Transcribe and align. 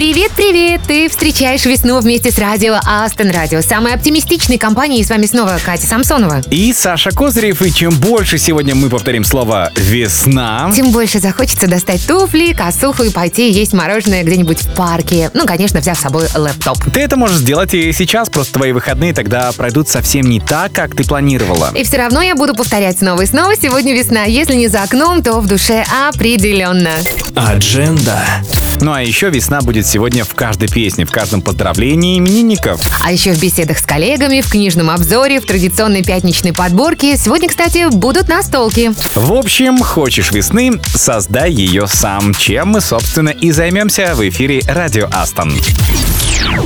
Привет-привет! 0.00 0.80
Ты 0.88 1.10
встречаешь 1.10 1.66
весну 1.66 2.00
вместе 2.00 2.30
с 2.30 2.38
радио 2.38 2.78
Астон 2.86 3.28
Радио, 3.28 3.60
самой 3.60 3.92
оптимистичной 3.92 4.56
компанией. 4.56 5.04
С 5.04 5.10
вами 5.10 5.26
снова 5.26 5.58
Катя 5.62 5.86
Самсонова. 5.86 6.40
И 6.50 6.72
Саша 6.72 7.10
Козырев. 7.10 7.60
И 7.60 7.70
чем 7.70 7.92
больше 7.92 8.38
сегодня 8.38 8.74
мы 8.74 8.88
повторим 8.88 9.24
слово 9.24 9.70
«весна», 9.76 10.72
Тем 10.74 10.90
больше 10.90 11.18
захочется 11.18 11.66
достать 11.66 12.06
туфли, 12.06 12.54
косуху 12.54 13.02
и 13.02 13.10
пойти 13.10 13.50
есть 13.50 13.74
мороженое 13.74 14.24
где-нибудь 14.24 14.62
в 14.62 14.74
парке. 14.74 15.30
Ну, 15.34 15.44
конечно, 15.44 15.80
взяв 15.80 15.98
с 15.98 16.00
собой 16.00 16.28
лэптоп. 16.34 16.78
ты 16.94 17.00
это 17.00 17.18
можешь 17.18 17.36
сделать 17.36 17.74
и 17.74 17.92
сейчас, 17.92 18.30
просто 18.30 18.54
твои 18.54 18.72
выходные 18.72 19.12
тогда 19.12 19.52
пройдут 19.52 19.90
совсем 19.90 20.24
не 20.30 20.40
так, 20.40 20.72
как 20.72 20.96
ты 20.96 21.04
планировала. 21.04 21.72
И 21.76 21.84
все 21.84 21.98
равно 21.98 22.22
я 22.22 22.34
буду 22.34 22.54
повторять 22.54 23.00
снова 23.00 23.20
и 23.20 23.26
снова. 23.26 23.54
Сегодня 23.54 23.92
весна. 23.92 24.24
Если 24.24 24.54
не 24.54 24.68
за 24.68 24.82
окном, 24.82 25.22
то 25.22 25.40
в 25.40 25.46
душе 25.46 25.84
определенно. 26.08 26.92
Адженда. 27.34 28.24
Ну 28.80 28.94
а 28.94 29.02
еще 29.02 29.28
весна 29.28 29.60
будет 29.60 29.89
сегодня 29.90 30.24
в 30.24 30.34
каждой 30.34 30.68
песне, 30.68 31.04
в 31.04 31.10
каждом 31.10 31.42
поздравлении 31.42 32.16
именинников. 32.16 32.80
А 33.04 33.10
еще 33.10 33.32
в 33.32 33.40
беседах 33.40 33.78
с 33.78 33.82
коллегами, 33.82 34.40
в 34.40 34.48
книжном 34.48 34.88
обзоре, 34.88 35.40
в 35.40 35.46
традиционной 35.46 36.04
пятничной 36.04 36.52
подборке. 36.52 37.16
Сегодня, 37.16 37.48
кстати, 37.48 37.88
будут 37.90 38.28
настолки. 38.28 38.92
В 39.16 39.32
общем, 39.32 39.82
хочешь 39.82 40.30
весны, 40.30 40.80
создай 40.94 41.50
ее 41.50 41.88
сам, 41.88 42.32
чем 42.34 42.68
мы, 42.68 42.80
собственно, 42.80 43.30
и 43.30 43.50
займемся 43.50 44.14
в 44.14 44.28
эфире 44.28 44.62
Радио 44.68 45.08
Астон. 45.10 45.52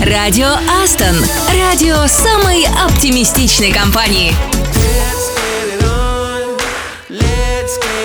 Радио 0.05 0.52
Астон. 0.83 1.16
Радио 1.59 2.06
самой 2.06 2.66
оптимистичной 2.86 3.72
компании. 3.72 4.34
Let's 4.75 5.30
get 5.34 5.78
it 5.78 5.84
on. 5.84 6.58
Let's 7.08 7.78
get 7.78 8.03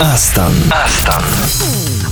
Астон. 0.00 0.54
Астон. 0.72 1.39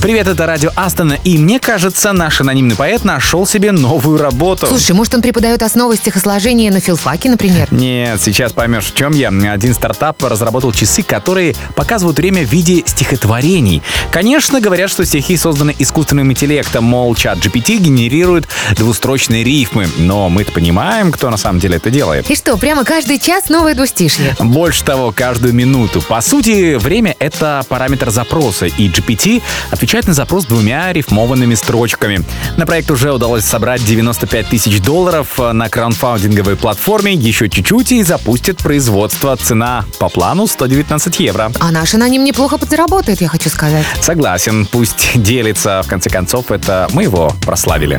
Привет, 0.00 0.28
это 0.28 0.46
Радио 0.46 0.70
Астона, 0.76 1.18
и 1.24 1.36
мне 1.38 1.58
кажется, 1.58 2.12
наш 2.12 2.40
анонимный 2.40 2.76
поэт 2.76 3.04
нашел 3.04 3.44
себе 3.48 3.72
новую 3.72 4.18
работу. 4.18 4.64
Слушай, 4.64 4.92
может, 4.92 5.12
он 5.16 5.22
преподает 5.22 5.60
основы 5.60 5.96
стихосложения 5.96 6.70
на 6.70 6.78
филфаке, 6.78 7.28
например? 7.28 7.66
Нет, 7.72 8.20
сейчас 8.22 8.52
поймешь, 8.52 8.84
в 8.84 8.94
чем 8.94 9.10
я. 9.10 9.28
Один 9.50 9.74
стартап 9.74 10.22
разработал 10.22 10.70
часы, 10.70 11.02
которые 11.02 11.56
показывают 11.74 12.16
время 12.16 12.46
в 12.46 12.48
виде 12.48 12.84
стихотворений. 12.86 13.82
Конечно, 14.12 14.60
говорят, 14.60 14.88
что 14.88 15.04
стихи 15.04 15.36
созданы 15.36 15.74
искусственным 15.76 16.30
интеллектом, 16.30 16.84
мол, 16.84 17.16
чат 17.16 17.38
GPT 17.38 17.78
генерирует 17.78 18.46
двустрочные 18.76 19.42
рифмы. 19.42 19.88
Но 19.98 20.28
мы-то 20.28 20.52
понимаем, 20.52 21.10
кто 21.10 21.28
на 21.28 21.36
самом 21.36 21.58
деле 21.58 21.78
это 21.78 21.90
делает. 21.90 22.30
И 22.30 22.36
что, 22.36 22.56
прямо 22.56 22.84
каждый 22.84 23.18
час 23.18 23.48
новое 23.48 23.74
двустишье? 23.74 24.36
Больше 24.38 24.84
того, 24.84 25.12
каждую 25.14 25.54
минуту. 25.54 26.00
По 26.02 26.20
сути, 26.20 26.76
время— 26.76 27.16
это 27.18 27.64
параметр 27.68 28.10
запроса, 28.10 28.66
и 28.66 28.88
GPT 28.88 29.42
отвечает 29.72 29.87
на 30.06 30.12
запрос 30.12 30.44
двумя 30.44 30.92
рифмованными 30.92 31.54
строчками. 31.54 32.20
На 32.58 32.66
проект 32.66 32.90
уже 32.90 33.10
удалось 33.10 33.44
собрать 33.44 33.82
95 33.84 34.48
тысяч 34.48 34.82
долларов 34.82 35.38
на 35.38 35.68
краундфаундинговой 35.70 36.56
платформе. 36.56 37.14
Еще 37.14 37.48
чуть-чуть 37.48 37.92
и 37.92 38.02
запустит 38.02 38.58
производство. 38.58 39.34
Цена 39.36 39.86
по 39.98 40.10
плану 40.10 40.46
119 40.46 41.20
евро. 41.20 41.50
А 41.58 41.70
наш 41.70 41.94
аноним 41.94 42.24
неплохо 42.24 42.58
подзаработает, 42.58 43.22
я 43.22 43.28
хочу 43.28 43.48
сказать. 43.48 43.86
Согласен, 44.02 44.66
пусть 44.66 45.10
делится. 45.14 45.82
В 45.82 45.88
конце 45.88 46.10
концов, 46.10 46.50
это 46.50 46.88
мы 46.92 47.04
его 47.04 47.32
прославили. 47.40 47.98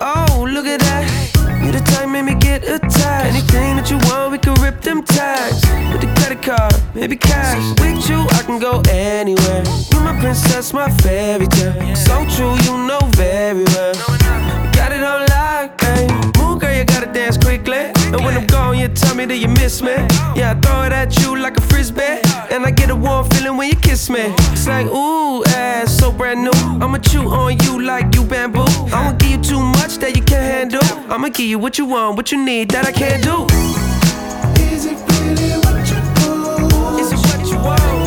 Oh, 0.00 0.44
look 0.44 0.66
at 0.66 0.80
that. 0.80 1.06
You 1.64 1.72
the 1.72 1.80
type, 1.80 2.08
make 2.08 2.24
me 2.24 2.34
get 2.34 2.64
attached. 2.64 3.26
Anything 3.26 3.76
that 3.76 3.90
you 3.90 3.98
want, 4.08 4.32
we 4.32 4.38
can 4.38 4.54
rip 4.62 4.82
them 4.82 5.02
tags. 5.04 5.69
Credit 6.42 6.94
maybe 6.94 7.16
cash. 7.16 7.78
With 7.80 8.08
you, 8.08 8.26
I 8.30 8.42
can 8.44 8.58
go 8.58 8.82
anywhere. 8.88 9.62
You 9.92 10.00
my 10.00 10.18
princess, 10.20 10.72
my 10.72 10.90
fairy 11.02 11.46
tale. 11.46 11.94
So 11.94 12.24
true, 12.34 12.54
you 12.64 12.86
know 12.86 13.00
very 13.12 13.64
well. 13.64 13.94
Got 14.72 14.92
it 14.92 15.02
on 15.02 15.26
lock, 15.26 15.78
babe. 15.78 16.10
Move, 16.38 16.60
girl, 16.60 16.74
you 16.74 16.84
gotta 16.84 17.12
dance 17.12 17.36
quickly. 17.36 17.92
And 18.12 18.24
when 18.24 18.36
I'm 18.36 18.46
gone, 18.46 18.78
you 18.78 18.88
tell 18.88 19.14
me 19.14 19.26
that 19.26 19.36
you 19.36 19.48
miss 19.48 19.82
me. 19.82 19.92
Yeah, 20.34 20.54
I 20.56 20.60
throw 20.60 20.82
it 20.84 20.92
at 20.92 21.18
you 21.20 21.38
like 21.38 21.56
a 21.58 21.60
frisbee. 21.62 22.20
And 22.50 22.64
I 22.64 22.70
get 22.70 22.90
a 22.90 22.96
warm 22.96 23.28
feeling 23.30 23.56
when 23.56 23.68
you 23.68 23.76
kiss 23.76 24.08
me. 24.08 24.32
It's 24.52 24.66
like, 24.66 24.86
ooh, 24.86 25.44
ass 25.44 25.98
so 25.98 26.10
brand 26.10 26.42
new. 26.42 26.58
I'ma 26.82 26.98
chew 26.98 27.28
on 27.28 27.58
you 27.64 27.82
like 27.82 28.14
you 28.14 28.24
bamboo. 28.24 28.64
I'ma 28.92 29.12
give 29.12 29.30
you 29.30 29.42
too 29.42 29.60
much 29.60 29.98
that 29.98 30.16
you 30.16 30.22
can't 30.22 30.72
handle. 30.72 31.12
I'ma 31.12 31.28
give 31.28 31.46
you 31.46 31.58
what 31.58 31.76
you 31.78 31.84
want, 31.84 32.16
what 32.16 32.32
you 32.32 32.42
need 32.42 32.70
that 32.70 32.86
I 32.86 32.92
can't 32.92 33.22
do. 33.22 33.46
Is 34.62 34.86
it 34.86 34.98
really 35.10 35.69
you 37.52 37.58
world. 37.58 37.99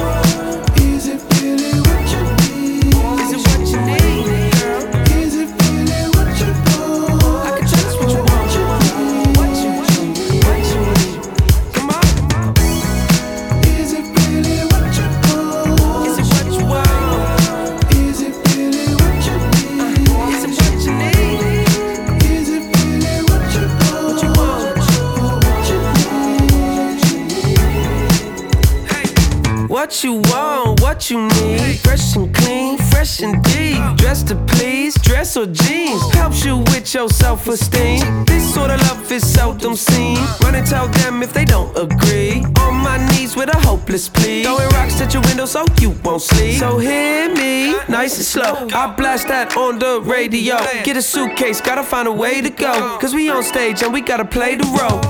What 29.84 30.02
you 30.02 30.14
want, 30.32 30.80
what 30.80 31.10
you 31.10 31.28
need. 31.28 31.78
Fresh 31.80 32.16
and 32.16 32.34
clean, 32.34 32.78
fresh 32.78 33.22
and 33.22 33.44
deep. 33.44 33.84
Dress 33.98 34.24
to 34.24 34.36
please, 34.48 34.96
dress 35.02 35.36
or 35.36 35.46
jeans. 35.46 36.02
Helps 36.14 36.46
you 36.46 36.60
with 36.72 36.94
your 36.94 37.10
self 37.10 37.46
esteem. 37.50 38.24
This 38.24 38.54
sort 38.54 38.72
of 38.72 38.80
love 38.84 39.12
is 39.12 39.28
seldom 39.28 39.76
seen. 39.76 40.18
Run 40.42 40.56
and 40.56 40.66
tell 40.66 40.88
them 40.88 41.22
if 41.22 41.34
they 41.34 41.44
don't 41.44 41.78
agree. 41.78 42.46
On 42.62 42.76
my 42.76 42.98
knees 43.10 43.36
with 43.36 43.54
a 43.54 43.58
hopeless 43.58 44.08
plea. 44.08 44.44
Throwing 44.44 44.70
rocks 44.70 45.02
at 45.02 45.14
your 45.14 45.24
window 45.24 45.46
so 45.46 45.66
you 45.82 45.90
won't 46.06 46.22
sleep. 46.22 46.60
So 46.60 46.78
hear 46.78 47.28
me, 47.36 47.76
nice 47.90 48.16
and 48.16 48.26
slow. 48.26 48.70
I 48.74 48.96
blast 48.96 49.28
that 49.28 49.58
on 49.58 49.80
the 49.80 50.00
radio. 50.00 50.60
Get 50.86 50.96
a 50.96 51.02
suitcase, 51.02 51.60
gotta 51.60 51.84
find 51.84 52.08
a 52.08 52.12
way 52.14 52.40
to 52.40 52.50
go. 52.50 52.98
Cause 53.02 53.14
we 53.14 53.30
on 53.30 53.44
stage 53.44 53.84
and 53.84 53.92
we 53.92 54.00
gotta 54.00 54.24
play 54.24 54.56
the 54.56 54.64
role. 54.80 55.02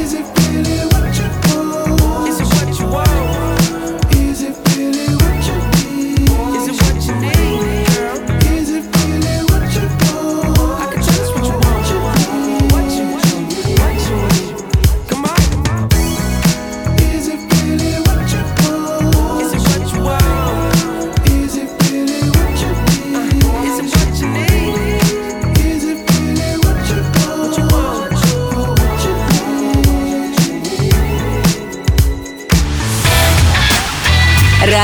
Is 0.00 0.14
it 0.14 0.37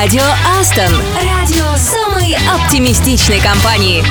Радио 0.05 0.23
Астон. 0.61 0.95
Радио 1.17 1.65
самой 1.79 2.37
оптимистичной 2.55 3.41
компании. 3.41 4.05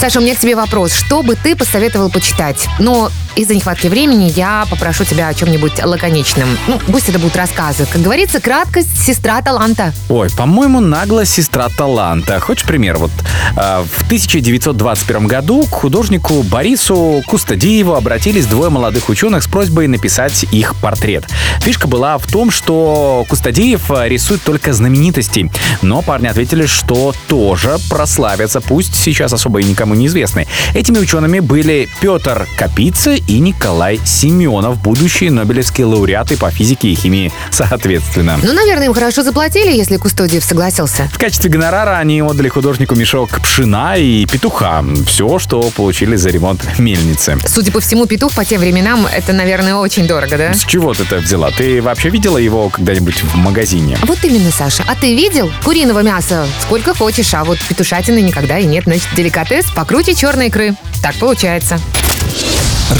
Саша, 0.00 0.18
у 0.18 0.22
меня 0.22 0.34
к 0.34 0.38
тебе 0.38 0.56
вопрос. 0.56 0.94
Что 0.94 1.22
бы 1.22 1.36
ты 1.36 1.54
посоветовал 1.54 2.08
почитать? 2.08 2.66
Но 2.78 3.10
из-за 3.36 3.54
нехватки 3.54 3.88
времени 3.88 4.32
я 4.34 4.66
попрошу 4.70 5.04
тебя 5.04 5.28
о 5.28 5.34
чем-нибудь 5.34 5.84
лаконичном. 5.84 6.48
Ну, 6.68 6.78
пусть 6.86 7.08
это 7.08 7.18
будут 7.18 7.36
рассказы. 7.36 7.86
Как 7.90 8.00
говорится, 8.00 8.40
краткость– 8.40 8.96
сестра 9.04 9.42
таланта. 9.42 9.92
Ой, 10.08 10.28
по-моему, 10.36 10.80
нагло 10.80 11.24
сестра 11.24 11.68
таланта. 11.68 12.38
Хочешь 12.40 12.64
пример? 12.64 12.96
Вот 12.96 13.10
э, 13.56 13.84
в 13.84 14.06
1921 14.06 15.26
году 15.26 15.64
к 15.64 15.70
художнику 15.70 16.42
Борису 16.42 17.22
Кустадиеву 17.26 17.94
обратились 17.94 18.46
двое 18.46 18.70
молодых 18.70 19.08
ученых 19.08 19.42
с 19.42 19.46
просьбой 19.46 19.88
написать 19.88 20.44
их 20.52 20.76
портрет. 20.76 21.24
Фишка 21.60 21.88
была 21.88 22.18
в 22.18 22.26
том, 22.26 22.50
что 22.50 23.24
Кустадиев 23.28 23.90
э, 23.90 24.08
рисует 24.08 24.42
только 24.42 24.72
знаменитостей, 24.72 25.50
но 25.82 26.02
парни 26.02 26.28
ответили, 26.28 26.66
что 26.66 27.12
тоже 27.26 27.76
прославятся, 27.90 28.60
пусть 28.60 28.94
сейчас 28.94 29.32
особо 29.32 29.60
и 29.60 29.64
никому 29.64 29.94
не 29.94 30.06
известны. 30.06 30.46
Этими 30.74 30.98
учеными 30.98 31.40
были 31.40 31.88
Петр 32.00 32.46
Капица 32.56 33.14
и 33.26 33.38
Николай 33.38 34.00
Семенов, 34.04 34.80
будущие 34.82 35.30
нобелевские 35.30 35.86
лауреаты 35.86 36.36
по 36.36 36.50
физике 36.50 36.88
и 36.88 36.94
химии, 36.94 37.32
соответственно. 37.50 38.38
Ну, 38.42 38.52
наверное, 38.52 38.86
им 38.86 38.94
хорошо 38.94 39.22
заплатили, 39.22 39.72
если 39.72 39.96
Кустодиев 39.96 40.44
согласился. 40.44 41.08
В 41.12 41.18
качестве 41.18 41.50
гонорара 41.50 41.98
они 41.98 42.22
отдали 42.22 42.48
художнику 42.48 42.94
мешок 42.94 43.40
пшена 43.40 43.96
и 43.96 44.26
петуха. 44.26 44.84
Все, 45.06 45.38
что 45.38 45.70
получили 45.70 46.16
за 46.16 46.30
ремонт 46.30 46.66
мельницы. 46.78 47.38
Судя 47.46 47.72
по 47.72 47.80
всему, 47.80 48.06
петух 48.06 48.32
по 48.34 48.44
тем 48.44 48.60
временам– 48.60 49.06
это, 49.14 49.32
наверное, 49.32 49.76
очень 49.76 50.06
дорого, 50.06 50.36
да? 50.36 50.54
С 50.54 50.64
чего 50.64 50.94
ты 50.94 51.04
это 51.04 51.16
взяла? 51.16 51.50
Ты 51.50 51.82
вообще 51.82 52.10
видела 52.10 52.38
его 52.38 52.68
когда-нибудь 52.68 53.22
в 53.22 53.36
магазине? 53.36 53.98
Вот 54.02 54.18
именно, 54.24 54.50
Саша. 54.50 54.84
А 54.86 54.94
ты 54.94 55.14
видел? 55.14 55.50
Куриного 55.64 56.02
мяса 56.02 56.46
сколько 56.62 56.94
хочешь, 56.94 57.32
а 57.34 57.44
вот 57.44 57.58
петушатины 57.68 58.20
никогда 58.20 58.58
и 58.58 58.66
нет. 58.66 58.84
Значит, 58.84 59.08
деликатес 59.14 59.66
покруче 59.74 60.14
черной 60.14 60.48
икры. 60.48 60.74
Так 61.02 61.14
получается. 61.16 61.78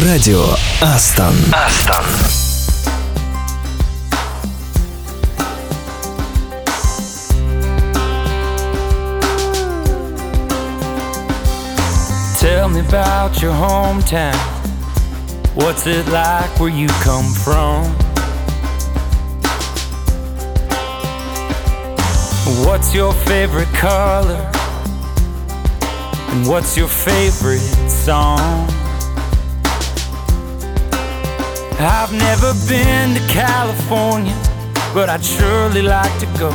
Радио 0.06 0.44
Астон. 0.82 1.36
Астон. 1.52 2.06
Tell 12.40 12.70
me 12.70 12.80
about 12.80 13.42
your 13.42 13.54
hometown. 13.54 14.36
What's 15.56 15.86
it 15.88 16.08
like 16.08 16.60
where 16.60 16.70
you 16.70 16.88
come 17.04 17.34
from? 17.34 17.86
What's 22.66 22.94
your 22.94 23.14
favorite 23.14 23.74
color? 23.74 24.50
And 26.30 26.48
what's 26.48 26.78
your 26.78 26.88
favorite 26.88 27.60
song? 27.90 28.68
I've 31.79 32.13
never 32.13 32.53
been 32.69 33.15
to 33.15 33.21
California, 33.29 34.35
but 34.95 35.09
I'd 35.09 35.25
surely 35.25 35.83
like 35.83 36.17
to 36.21 36.27
go. 36.39 36.51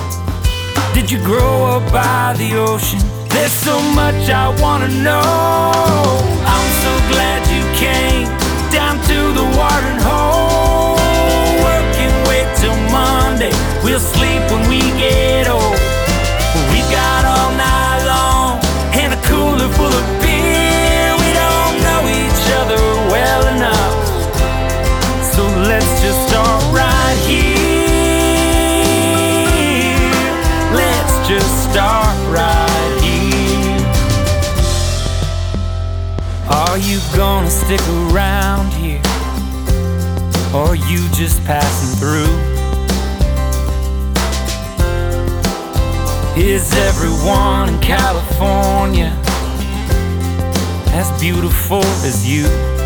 Did 0.94 1.12
you 1.12 1.20
grow 1.24 1.66
up 1.66 1.92
by 1.92 2.34
the 2.38 2.56
ocean? 2.56 3.00
There's 3.30 3.52
so 3.52 3.80
much 3.94 4.30
I 4.30 4.50
wanna 4.62 4.88
know. 4.88 6.39
for 51.70 51.86
is 52.04 52.26
you. 52.26 52.79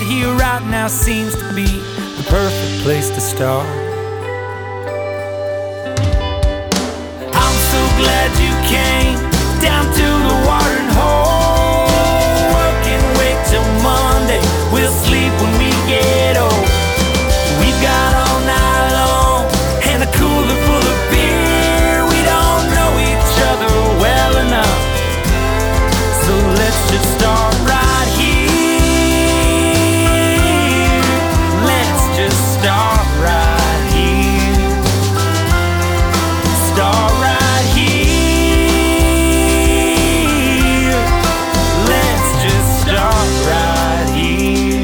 Right 0.00 0.10
here, 0.10 0.32
right 0.34 0.62
now 0.70 0.88
seems 0.88 1.34
to 1.36 1.54
be 1.54 1.66
the 1.66 2.24
perfect 2.28 2.82
place 2.82 3.10
to 3.10 3.20
start. 3.20 3.89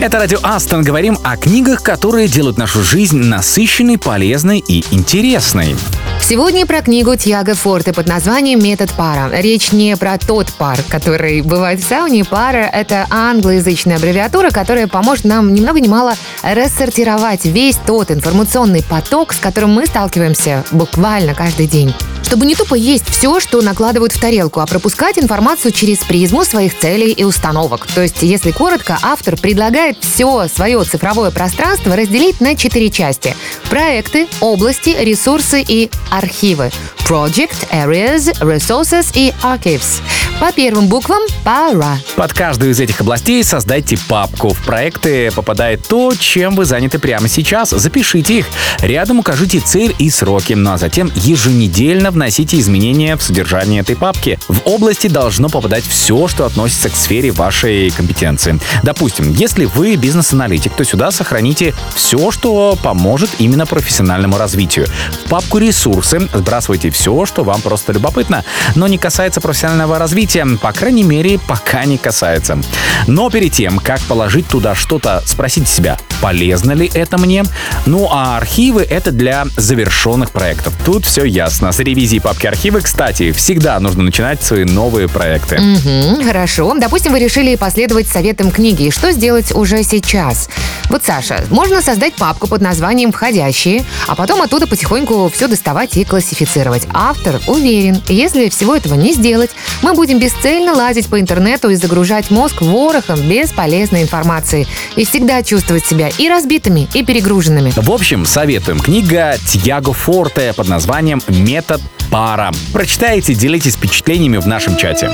Это 0.07 0.19
радио 0.19 0.39
Астон. 0.45 0.85
Говорим 0.85 1.19
о 1.25 1.37
книгах, 1.37 1.83
которые 1.83 2.29
делают 2.29 2.59
нашу 2.59 2.85
жизнь 2.85 3.19
насыщенной, 3.19 3.99
полезной 3.99 4.61
и 4.61 4.85
интересной. 4.93 5.75
Сегодня 6.23 6.65
про 6.65 6.81
книгу 6.81 7.17
Тьяго 7.17 7.57
Форте 7.57 7.93
под 7.93 8.07
названием 8.07 8.63
«Метод 8.63 8.89
пара». 8.93 9.29
Речь 9.33 9.73
не 9.73 9.97
про 9.97 10.17
тот 10.17 10.53
пар, 10.53 10.79
который 10.89 11.43
бывает 11.43 11.81
в 11.81 11.89
сауне. 11.89 12.25
Пара— 12.25 12.71
это 12.73 13.09
англоязычная 13.11 13.97
аббревиатура, 13.97 14.51
которая 14.51 14.87
поможет 14.87 15.25
нам 15.25 15.53
ни 15.53 15.61
много 15.61 15.81
ни 15.81 15.89
мало 15.89 16.15
рассортировать 16.45 17.45
весь 17.45 17.77
тот 17.85 18.13
информационный 18.13 18.85
поток, 18.85 19.33
с 19.33 19.39
которым 19.39 19.73
мы 19.73 19.87
сталкиваемся 19.87 20.65
буквально 20.71 21.35
каждый 21.35 21.67
день. 21.67 21.93
Чтобы 22.27 22.45
не 22.45 22.57
тупо 22.57 22.75
есть 22.75 23.09
все, 23.09 23.39
что 23.39 23.63
накладывают 23.63 24.13
в 24.13 24.21
тарелку, 24.21 24.59
а 24.59 24.67
пропускать 24.67 25.17
информацию 25.17 25.71
через 25.71 25.99
призму 25.99 26.45
своих 26.45 26.77
целей 26.77 27.13
и 27.13 27.23
установок. 27.23 27.87
То 27.87 28.03
есть, 28.03 28.21
если 28.23 28.51
коротко, 28.51 28.99
автор 29.01 29.37
предлагает 29.37 29.99
все 30.01 30.49
свое 30.53 30.83
цифровое 30.83 31.31
пространство 31.31 31.95
разделить 31.95 32.41
на 32.41 32.57
четыре 32.57 32.91
части. 32.91 33.37
Проекты, 33.71 34.27
области, 34.41 34.91
ресурсы 34.91 35.65
и 35.67 35.89
архивы. 36.11 36.73
Project, 37.09 37.69
Areas, 37.71 38.37
Resources 38.41 39.13
и 39.15 39.33
Archives. 39.45 40.03
По 40.41 40.53
первым 40.53 40.89
буквам 40.89 41.23
пара. 41.45 41.99
Под 42.17 42.33
каждую 42.33 42.73
из 42.73 42.81
этих 42.81 43.01
областей 43.01 43.45
создайте 43.45 43.97
папку. 44.09 44.51
В 44.51 44.65
проекты 44.65 45.31
попадает 45.31 45.87
то, 45.87 46.13
чем 46.19 46.57
вы 46.57 46.65
заняты 46.65 46.99
прямо 46.99 47.29
сейчас. 47.29 47.71
Запишите 47.71 48.39
их. 48.39 48.47
Рядом 48.81 49.21
укажите 49.21 49.61
цель 49.61 49.95
и 49.99 50.11
сроки. 50.11 50.55
Ну 50.55 50.73
а 50.73 50.79
затем 50.79 51.13
еженедельно 51.15 52.11
вносите 52.17 52.59
изменения 52.59 53.15
в 53.17 53.23
содержание 53.23 53.83
этой 53.83 53.95
папки. 53.95 54.39
В 54.49 54.63
области 54.65 55.07
должно 55.07 55.51
попадать 55.51 55.85
все, 55.87 56.27
что 56.29 56.47
относится 56.47 56.89
к 56.89 56.97
сфере 56.97 57.31
вашей 57.31 57.91
компетенции. 57.91 58.59
Допустим, 58.83 59.33
если 59.33 59.67
вы 59.67 59.97
бизнес-аналитик, 59.97 60.73
то 60.73 60.83
сюда 60.83 61.11
сохраните 61.11 61.75
все, 61.95 62.31
что 62.31 62.79
поможет 62.83 63.31
именно 63.39 63.67
профессиональному 63.67 64.39
развитию. 64.39 64.87
В 65.27 65.29
папку 65.29 65.59
«Ресурсы» 65.59 66.27
сбрасывайте 66.33 66.91
все, 66.91 67.27
что 67.27 67.45
вам 67.45 67.61
просто 67.61 67.93
любопытно, 67.93 68.45
но 68.75 68.87
не 68.87 68.97
касается 68.97 69.43
профессионального 69.43 69.99
развития, 69.99 70.47
по 70.61 70.73
крайней 70.73 71.05
мере, 71.05 71.39
пока 71.39 71.85
не 71.85 71.99
касается. 71.99 72.59
Но 73.07 73.29
перед 73.29 73.53
тем, 73.53 73.79
как 73.79 74.01
положить 74.01 74.49
туда 74.49 74.75
что-то, 74.75 75.23
спросите 75.27 75.67
себя, 75.71 75.99
полезно 76.23 76.73
ли 76.73 76.91
это 76.95 77.19
мне? 77.19 77.45
Ну 77.85 78.09
а 78.11 78.39
архивы— 78.39 78.83
это 78.91 79.13
для 79.13 79.45
завершенных 79.57 80.31
проектов. 80.31 80.73
Тут 80.85 81.05
все 81.05 81.25
ясно. 81.25 81.73
С 81.73 81.81
ревизии 82.07 82.19
папки 82.21 82.47
архивы, 82.47 82.83
кстати, 82.83 83.33
всегда 83.33 83.81
нужно 83.81 84.05
начинать 84.05 84.41
свои 84.41 84.63
новые 84.63 85.09
проекты. 85.09 85.59
Мгм, 85.59 86.25
хорошо. 86.25 86.73
Допустим, 86.79 87.11
вы 87.11 87.19
решили 87.19 87.57
последовать 87.57 88.07
советам 88.07 88.53
книги. 88.53 88.91
Что 88.91 89.11
сделать 89.11 89.51
уже 89.53 89.83
сейчас? 89.83 90.49
Вот, 90.89 91.03
Саша, 91.05 91.45
можно 91.51 91.83
создать 91.83 92.15
папку 92.15 92.47
под 92.47 92.61
названием 92.61 93.11
«Входящие», 93.11 93.85
а 94.07 94.15
потом 94.15 94.41
оттуда 94.41 94.69
потихоньку 94.69 95.29
все 95.35 95.49
доставать 95.49 95.97
и 95.97 96.05
классифицировать. 96.05 96.87
Автор 96.93 97.41
уверен, 97.49 98.01
если 98.07 98.51
всего 98.51 98.77
этого 98.77 98.95
не 98.95 99.13
сделать, 99.13 99.51
мы 99.83 99.93
будем 99.95 100.21
бесцельно 100.21 100.75
лазить 100.75 101.09
по 101.09 101.19
интернету 101.19 101.71
и 101.71 101.75
загружать 101.75 102.31
мозг 102.31 102.61
ворохом 102.61 103.21
бесполезной 103.29 104.03
информации. 104.03 104.69
И 104.95 105.05
всегда 105.05 105.43
чувствовать 105.43 105.85
себя 105.85 106.09
и 106.19 106.29
разбитыми, 106.29 106.89
и 106.95 107.05
перегруженными. 107.05 107.73
В 107.75 107.91
общем, 107.91 108.25
советуем. 108.25 108.79
Книга 108.79 109.37
Тьяго 109.45 109.93
Форте 109.93 110.53
под 110.53 110.69
названием 110.69 111.21
«Метод 111.27 111.81
пара». 112.11 112.53
Прочитайте, 112.73 113.35
делитесь 113.35 113.75
впечатлениями 113.75 114.39
в 114.39 114.47
нашем 114.47 114.77
чате. 114.77 115.11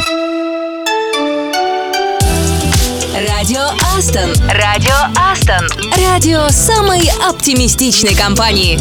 Радио 3.43 3.69
Астон. 3.97 4.31
Радио 4.49 4.95
Астон. 5.17 5.69
Радио 6.09 6.49
самой 6.49 7.11
оптимистичной 7.29 8.15
компании. 8.15 8.79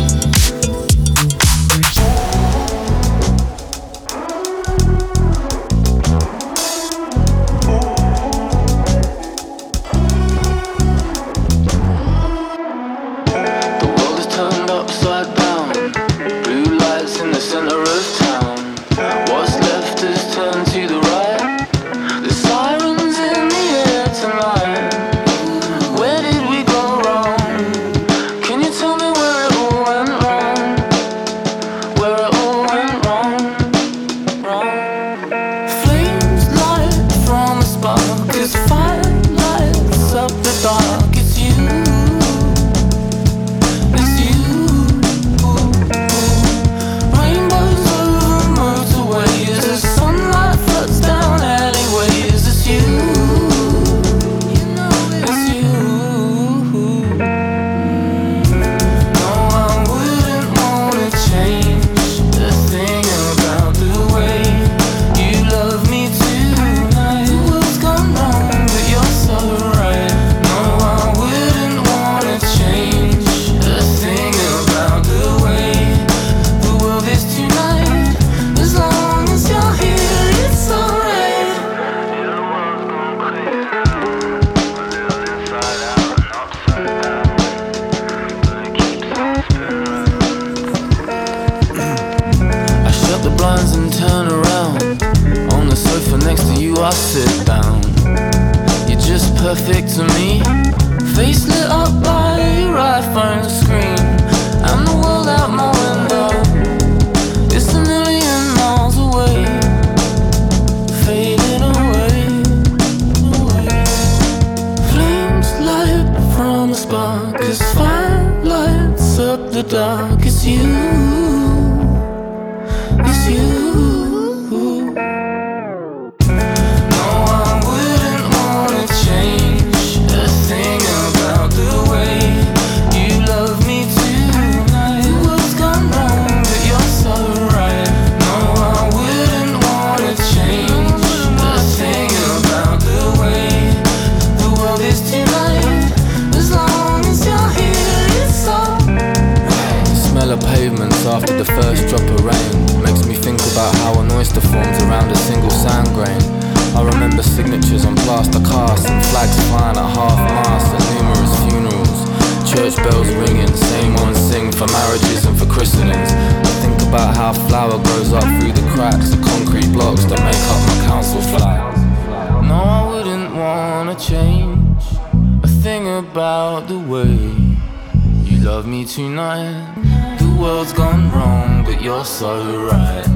Tonight. 178.96 180.18
The 180.20 180.38
world's 180.38 180.74
gone 180.74 181.10
wrong, 181.12 181.64
but 181.64 181.82
you're 181.82 182.04
so 182.04 182.66
right. 182.66 183.08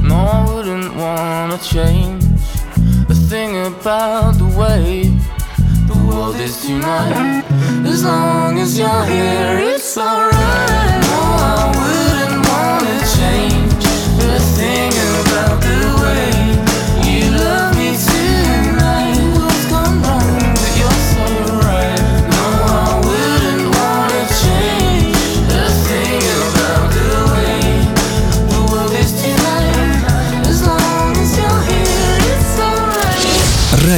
No, 0.00 0.14
I 0.14 0.54
wouldn't 0.54 0.94
wanna 0.94 1.58
change 1.58 2.22
a 3.08 3.14
thing 3.14 3.66
about 3.66 4.38
the 4.38 4.46
way 4.56 5.02
the 5.88 5.98
world 6.06 6.36
is 6.36 6.62
tonight. 6.62 7.44
As 7.84 8.04
long 8.04 8.58
as 8.60 8.78
you're 8.78 9.04
here, 9.06 9.58
it's 9.74 9.98
alright. 9.98 10.95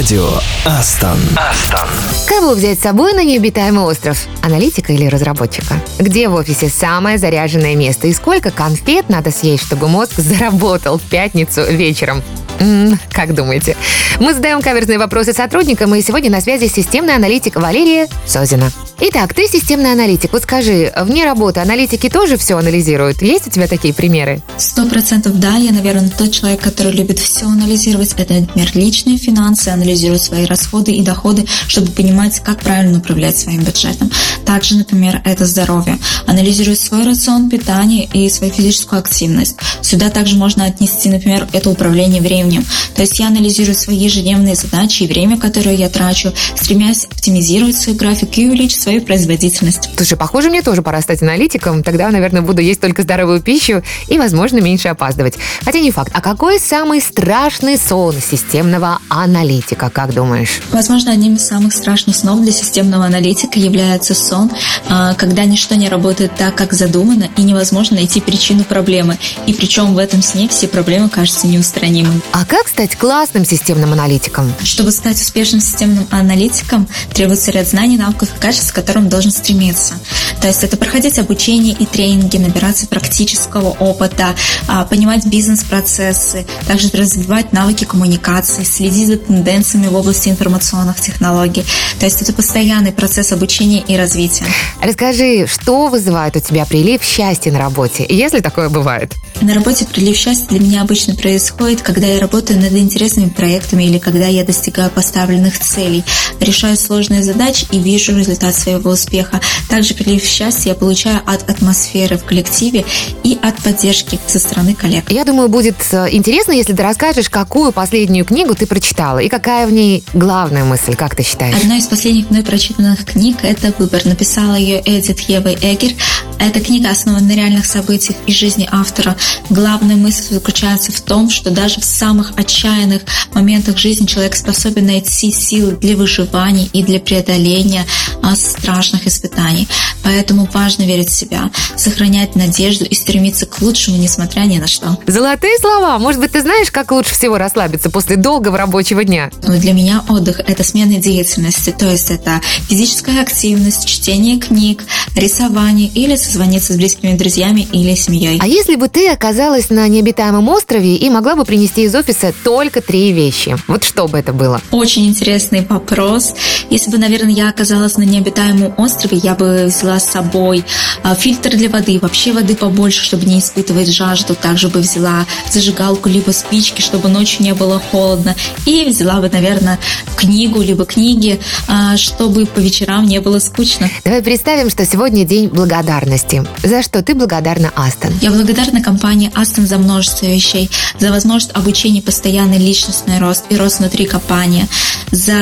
Радио 0.08 0.30
Астон. 0.64 1.18
Астон. 1.36 1.86
Кого 2.26 2.54
взять 2.54 2.78
с 2.78 2.82
собой 2.82 3.12
на 3.12 3.24
необитаемый 3.24 3.84
остров? 3.84 4.16
Аналитика 4.42 4.90
или 4.94 5.04
разработчика? 5.04 5.74
Где 5.98 6.28
в 6.28 6.34
офисе 6.34 6.70
самое 6.70 7.18
заряженное 7.18 7.76
место? 7.76 8.06
И 8.06 8.14
сколько 8.14 8.50
конфет 8.50 9.10
надо 9.10 9.30
съесть, 9.30 9.66
чтобы 9.66 9.86
мозг 9.86 10.12
заработал 10.16 10.96
в 10.96 11.02
пятницу 11.02 11.62
вечером? 11.64 12.22
М, 12.58 12.98
как 13.10 13.34
думаете? 13.34 13.76
Мы 14.18 14.32
задаем 14.32 14.62
каверзные 14.62 14.98
вопросы 14.98 15.34
сотрудникам, 15.34 15.94
и 15.94 16.00
сегодня 16.00 16.30
на 16.30 16.40
связи 16.40 16.68
системный 16.68 17.14
аналитик 17.14 17.56
Валерия 17.56 18.08
Созина. 18.24 18.72
Итак, 19.00 19.32
ты 19.32 19.46
системный 19.46 19.92
аналитик. 19.92 20.32
Вот 20.32 20.42
скажи, 20.42 20.92
вне 21.02 21.24
работы 21.24 21.60
аналитики 21.60 22.08
тоже 22.08 22.36
все 22.36 22.58
анализируют? 22.58 23.22
Есть 23.22 23.46
у 23.46 23.50
тебя 23.50 23.68
такие 23.68 23.94
примеры? 23.94 24.42
Сто 24.56 24.86
процентов 24.86 25.38
да, 25.38 25.54
я, 25.54 25.70
наверное, 25.70 26.10
тот 26.10 26.32
человек, 26.32 26.60
который 26.60 26.90
любит 26.90 27.20
все 27.20 27.46
анализировать. 27.46 28.12
Это, 28.16 28.34
например, 28.34 28.70
личные 28.74 29.16
финансы, 29.16 29.68
анализировать 29.68 30.22
свои 30.22 30.46
расходы 30.46 30.90
и 30.90 31.02
доходы, 31.02 31.46
чтобы 31.68 31.92
понимать, 31.92 32.40
как 32.40 32.58
правильно 32.58 32.98
управлять 32.98 33.38
своим 33.38 33.62
бюджетом. 33.62 34.10
Также, 34.44 34.76
например, 34.76 35.22
это 35.24 35.46
здоровье. 35.46 35.96
Анализировать 36.26 36.80
свой 36.80 37.04
рацион 37.04 37.48
питания 37.48 38.04
и 38.12 38.28
свою 38.28 38.52
физическую 38.52 38.98
активность. 38.98 39.54
Сюда 39.80 40.10
также 40.10 40.34
можно 40.34 40.64
отнести, 40.64 41.08
например, 41.08 41.46
это 41.52 41.70
управление 41.70 42.20
временем. 42.20 42.64
То 42.96 43.02
есть 43.02 43.16
я 43.20 43.28
анализирую 43.28 43.76
свои 43.76 43.96
ежедневные 43.96 44.56
задачи 44.56 45.04
и 45.04 45.06
время, 45.06 45.38
которое 45.38 45.76
я 45.76 45.88
трачу, 45.88 46.32
стремясь 46.56 47.04
оптимизировать 47.04 47.76
свой 47.76 47.94
график 47.94 48.36
и 48.38 48.48
увеличить 48.48 48.87
свою 48.88 49.02
производительность. 49.02 49.90
Слушай, 49.96 50.16
похоже, 50.16 50.48
мне 50.48 50.62
тоже 50.62 50.80
пора 50.80 51.02
стать 51.02 51.20
аналитиком. 51.20 51.82
Тогда, 51.82 52.10
наверное, 52.10 52.40
буду 52.40 52.62
есть 52.62 52.80
только 52.80 53.02
здоровую 53.02 53.42
пищу 53.42 53.82
и, 54.06 54.16
возможно, 54.16 54.60
меньше 54.60 54.88
опаздывать. 54.88 55.34
Хотя 55.62 55.80
не 55.80 55.90
факт. 55.90 56.10
А 56.14 56.22
какой 56.22 56.58
самый 56.58 57.02
страшный 57.02 57.76
сон 57.76 58.14
системного 58.18 58.98
аналитика, 59.10 59.90
как 59.90 60.14
думаешь? 60.14 60.62
Возможно, 60.72 61.12
одним 61.12 61.34
из 61.34 61.46
самых 61.46 61.74
страшных 61.74 62.16
снов 62.16 62.40
для 62.40 62.50
системного 62.50 63.04
аналитика 63.04 63.58
является 63.58 64.14
сон, 64.14 64.50
а, 64.88 65.12
когда 65.14 65.44
ничто 65.44 65.74
не 65.74 65.90
работает 65.90 66.32
так, 66.38 66.54
как 66.54 66.72
задумано, 66.72 67.28
и 67.36 67.42
невозможно 67.42 67.96
найти 67.96 68.22
причину 68.22 68.64
проблемы. 68.64 69.18
И 69.44 69.52
причем 69.52 69.92
в 69.92 69.98
этом 69.98 70.22
сне 70.22 70.48
все 70.48 70.66
проблемы 70.66 71.10
кажутся 71.10 71.46
неустранимыми. 71.46 72.22
А 72.32 72.46
как 72.46 72.68
стать 72.68 72.96
классным 72.96 73.44
системным 73.44 73.92
аналитиком? 73.92 74.50
Чтобы 74.62 74.92
стать 74.92 75.20
успешным 75.20 75.60
системным 75.60 76.06
аналитиком, 76.10 76.88
требуется 77.12 77.50
ряд 77.50 77.68
знаний, 77.68 77.98
навыков 77.98 78.30
и 78.34 78.40
качеств, 78.40 78.72
которым 78.78 79.08
должен 79.08 79.32
стремиться. 79.32 79.94
То 80.40 80.46
есть 80.46 80.62
это 80.62 80.76
проходить 80.76 81.18
обучение 81.18 81.74
и 81.74 81.84
тренинги, 81.84 82.36
набираться 82.36 82.86
практического 82.86 83.70
опыта, 83.70 84.36
а, 84.68 84.84
понимать 84.84 85.26
бизнес-процессы, 85.26 86.46
также 86.66 86.88
развивать 86.92 87.52
навыки 87.52 87.84
коммуникации, 87.84 88.62
следить 88.62 89.08
за 89.08 89.16
тенденциями 89.16 89.88
в 89.88 89.96
области 89.96 90.28
информационных 90.28 91.00
технологий. 91.00 91.64
То 91.98 92.06
есть 92.06 92.22
это 92.22 92.32
постоянный 92.32 92.92
процесс 92.92 93.32
обучения 93.32 93.80
и 93.80 93.96
развития. 93.96 94.44
Расскажи, 94.80 95.46
что 95.48 95.88
вызывает 95.88 96.36
у 96.36 96.40
тебя 96.40 96.64
прилив 96.64 97.02
счастья 97.02 97.50
на 97.50 97.58
работе, 97.58 98.06
если 98.08 98.40
такое 98.40 98.68
бывает? 98.68 99.14
На 99.40 99.54
работе 99.54 99.86
прилив 99.86 100.16
счастья 100.16 100.46
для 100.48 100.58
меня 100.58 100.82
обычно 100.82 101.14
происходит, 101.14 101.82
когда 101.82 102.06
я 102.06 102.18
работаю 102.18 102.60
над 102.60 102.72
интересными 102.72 103.28
проектами 103.28 103.84
или 103.84 103.98
когда 103.98 104.26
я 104.26 104.44
достигаю 104.44 104.90
поставленных 104.90 105.60
целей, 105.60 106.04
решаю 106.40 106.76
сложные 106.76 107.22
задачи 107.22 107.64
и 107.70 107.78
вижу 107.78 108.18
результат 108.18 108.56
своего 108.56 108.90
успеха. 108.90 109.40
Также 109.68 109.94
прилив 109.94 110.24
счастья 110.24 110.70
я 110.70 110.74
получаю 110.74 111.20
от 111.24 111.48
атмосферы 111.48 112.18
в 112.18 112.24
коллективе 112.24 112.84
и 113.22 113.38
от 113.40 113.56
поддержки 113.62 114.18
со 114.26 114.40
стороны 114.40 114.74
коллег. 114.74 115.10
Я 115.10 115.24
думаю, 115.24 115.48
будет 115.48 115.76
э, 115.92 116.08
интересно, 116.10 116.52
если 116.52 116.72
ты 116.72 116.82
расскажешь, 116.82 117.30
какую 117.30 117.70
последнюю 117.70 118.24
книгу 118.24 118.56
ты 118.56 118.66
прочитала 118.66 119.20
и 119.20 119.28
какая 119.28 119.68
в 119.68 119.72
ней 119.72 120.02
главная 120.14 120.64
мысль, 120.64 120.96
как 120.96 121.14
ты 121.14 121.22
считаешь? 121.22 121.54
Одна 121.54 121.78
из 121.78 121.86
последних 121.86 122.30
мной 122.30 122.42
прочитанных 122.42 123.04
книг– 123.04 123.36
это 123.42 123.72
«Выбор». 123.78 124.04
Написала 124.04 124.56
ее 124.56 124.82
Эдит 124.84 125.20
Ева 125.20 125.54
Эггер. 125.54 125.92
Эта 126.40 126.60
книга 126.60 126.90
основана 126.90 127.26
на 127.26 127.32
реальных 127.32 127.66
событиях 127.66 128.16
из 128.26 128.34
жизни 128.34 128.68
автора. 128.70 129.16
Главная 129.50 129.96
мысль 129.96 130.34
заключается 130.34 130.92
в 130.92 131.00
том, 131.00 131.30
что 131.30 131.50
даже 131.50 131.80
в 131.80 131.84
самых 131.84 132.32
отчаянных 132.36 133.02
моментах 133.32 133.78
жизни 133.78 134.06
человек 134.06 134.36
способен 134.36 134.86
найти 134.86 135.32
силы 135.32 135.72
для 135.72 135.96
выживания 135.96 136.68
и 136.72 136.82
для 136.82 137.00
преодоления 137.00 137.84
а, 138.22 138.36
страшных 138.36 139.06
испытаний. 139.06 139.68
Поэтому 140.02 140.48
важно 140.52 140.84
верить 140.84 141.08
в 141.08 141.14
себя, 141.14 141.50
сохранять 141.76 142.36
надежду 142.36 142.84
и 142.84 142.94
стремиться 142.94 143.46
к 143.46 143.60
лучшему, 143.60 143.96
несмотря 143.96 144.40
ни 144.42 144.58
на 144.58 144.66
что. 144.66 144.98
Золотые 145.06 145.58
слова. 145.58 145.98
Может 145.98 146.20
быть, 146.20 146.32
ты 146.32 146.42
знаешь, 146.42 146.70
как 146.70 146.92
лучше 146.92 147.14
всего 147.14 147.38
расслабиться 147.38 147.90
после 147.90 148.16
долгого 148.16 148.58
рабочего 148.58 149.04
дня? 149.04 149.30
Но 149.46 149.58
для 149.58 149.72
меня 149.72 150.02
отдых– 150.08 150.40
это 150.46 150.64
смена 150.64 150.96
деятельности, 150.96 151.74
то 151.76 151.90
есть 151.90 152.10
это 152.10 152.40
физическая 152.68 153.22
активность, 153.22 153.86
чтение 153.86 154.38
книг, 154.38 154.84
рисование 155.14 155.88
или 155.88 156.16
созвониться 156.16 156.72
с 156.72 156.76
близкими 156.76 157.16
друзьями 157.16 157.66
или 157.72 157.94
семьей. 157.94 158.38
А 158.40 158.46
если 158.46 158.76
бы 158.76 158.88
ты 158.88 159.08
оказалась 159.18 159.68
на 159.68 159.88
необитаемом 159.88 160.48
острове 160.48 160.94
и 160.94 161.10
могла 161.10 161.34
бы 161.34 161.44
принести 161.44 161.82
из 161.82 161.94
офиса 161.96 162.32
только 162.44 162.80
три 162.80 163.12
вещи? 163.12 163.56
Вот 163.66 163.82
что 163.82 164.06
бы 164.06 164.16
это 164.16 164.32
было? 164.32 164.60
Очень 164.70 165.08
интересный 165.08 165.66
вопрос. 165.68 166.34
Если 166.70 166.88
бы, 166.88 166.98
наверное, 166.98 167.32
я 167.32 167.48
оказалась 167.48 167.96
на 167.96 168.04
необитаемом 168.04 168.74
острове, 168.76 169.18
я 169.18 169.34
бы 169.34 169.64
взяла 169.66 169.98
с 169.98 170.08
собой 170.08 170.64
а, 171.02 171.16
фильтр 171.16 171.56
для 171.56 171.68
воды, 171.68 171.98
вообще 171.98 172.32
воды 172.32 172.54
побольше, 172.54 173.02
чтобы 173.02 173.26
не 173.26 173.40
испытывать 173.40 173.88
жажду. 173.88 174.36
Также 174.36 174.68
бы 174.68 174.78
взяла 174.78 175.26
зажигалку, 175.50 176.08
либо 176.08 176.30
спички, 176.30 176.80
чтобы 176.80 177.08
ночью 177.08 177.42
не 177.42 177.54
было 177.54 177.80
холодно. 177.90 178.36
И 178.66 178.84
взяла 178.84 179.20
бы, 179.20 179.28
наверное, 179.28 179.80
книгу, 180.16 180.62
либо 180.62 180.84
книги, 180.84 181.40
а, 181.66 181.96
чтобы 181.96 182.46
по 182.46 182.60
вечерам 182.60 183.04
не 183.04 183.20
было 183.20 183.40
скучно. 183.40 183.90
Давай 184.04 184.22
представим, 184.22 184.70
что 184.70 184.86
сегодня 184.86 185.24
день 185.24 185.48
благодарности. 185.48 186.44
За 186.62 186.82
что 186.82 187.02
ты 187.02 187.16
благодарна 187.16 187.72
Астон? 187.74 188.12
Я 188.22 188.30
благодарна 188.30 188.80
компании 188.80 189.07
Aston 189.16 189.66
за 189.66 189.78
множество 189.78 190.26
вещей, 190.26 190.70
за 190.98 191.10
возможность 191.10 191.54
обучения, 191.54 192.02
постоянный 192.02 192.58
личностный 192.58 193.18
рост 193.18 193.44
и 193.50 193.56
рост 193.56 193.78
внутри 193.78 194.06
компании, 194.06 194.66
за 195.10 195.36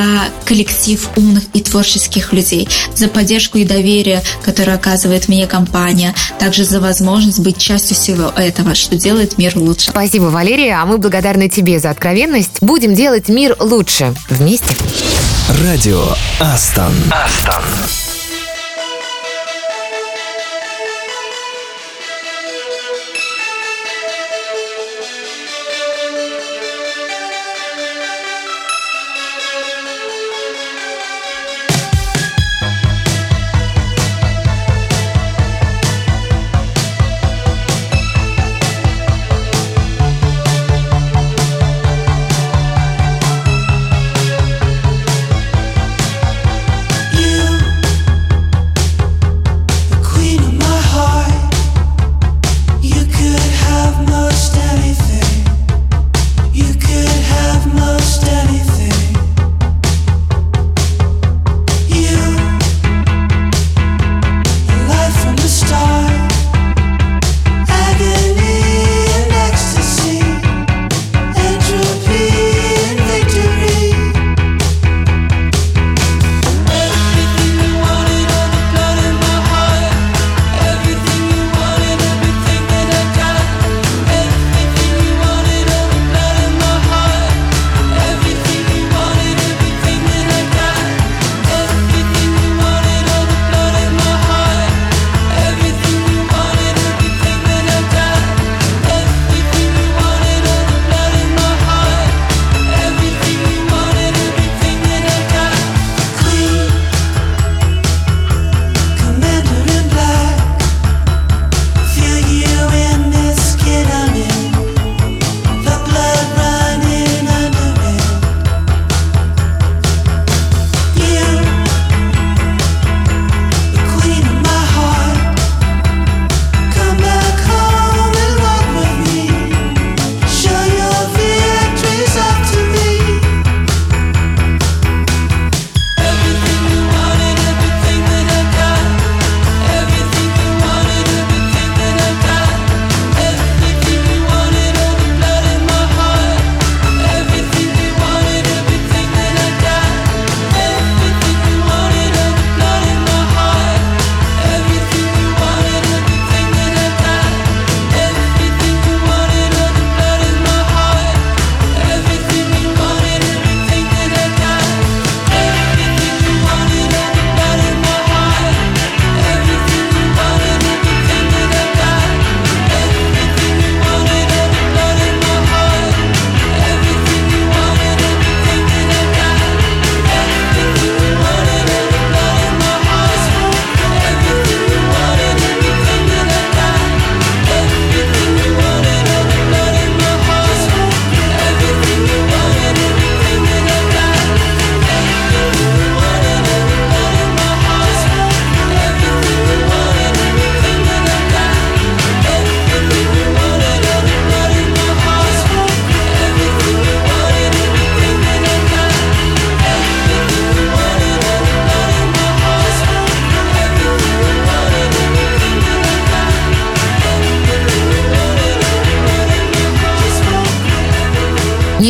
коллектив 0.45 1.09
умных 1.15 1.43
и 1.53 1.61
творческих 1.61 2.33
людей, 2.33 2.67
за 2.95 3.07
поддержку 3.07 3.57
и 3.57 3.65
доверие, 3.65 4.21
которое 4.43 4.73
оказывает 4.75 5.27
мне 5.27 5.47
компания, 5.47 6.13
также 6.39 6.63
за 6.63 6.79
возможность 6.79 7.39
быть 7.39 7.57
частью 7.57 7.95
всего 7.95 8.31
этого, 8.35 8.75
что 8.75 8.95
делает 8.95 9.37
мир 9.37 9.57
лучше. 9.57 9.89
Спасибо, 9.91 10.25
Валерия, 10.25 10.75
а 10.81 10.85
мы 10.85 10.97
благодарны 10.97 11.49
тебе 11.49 11.79
за 11.79 11.89
откровенность. 11.89 12.61
Будем 12.61 12.95
делать 12.95 13.29
мир 13.29 13.55
лучше. 13.59 14.15
Вместе. 14.29 14.75
Радио 15.63 16.03
Астон. 16.39 16.93
Астон. 17.11 17.63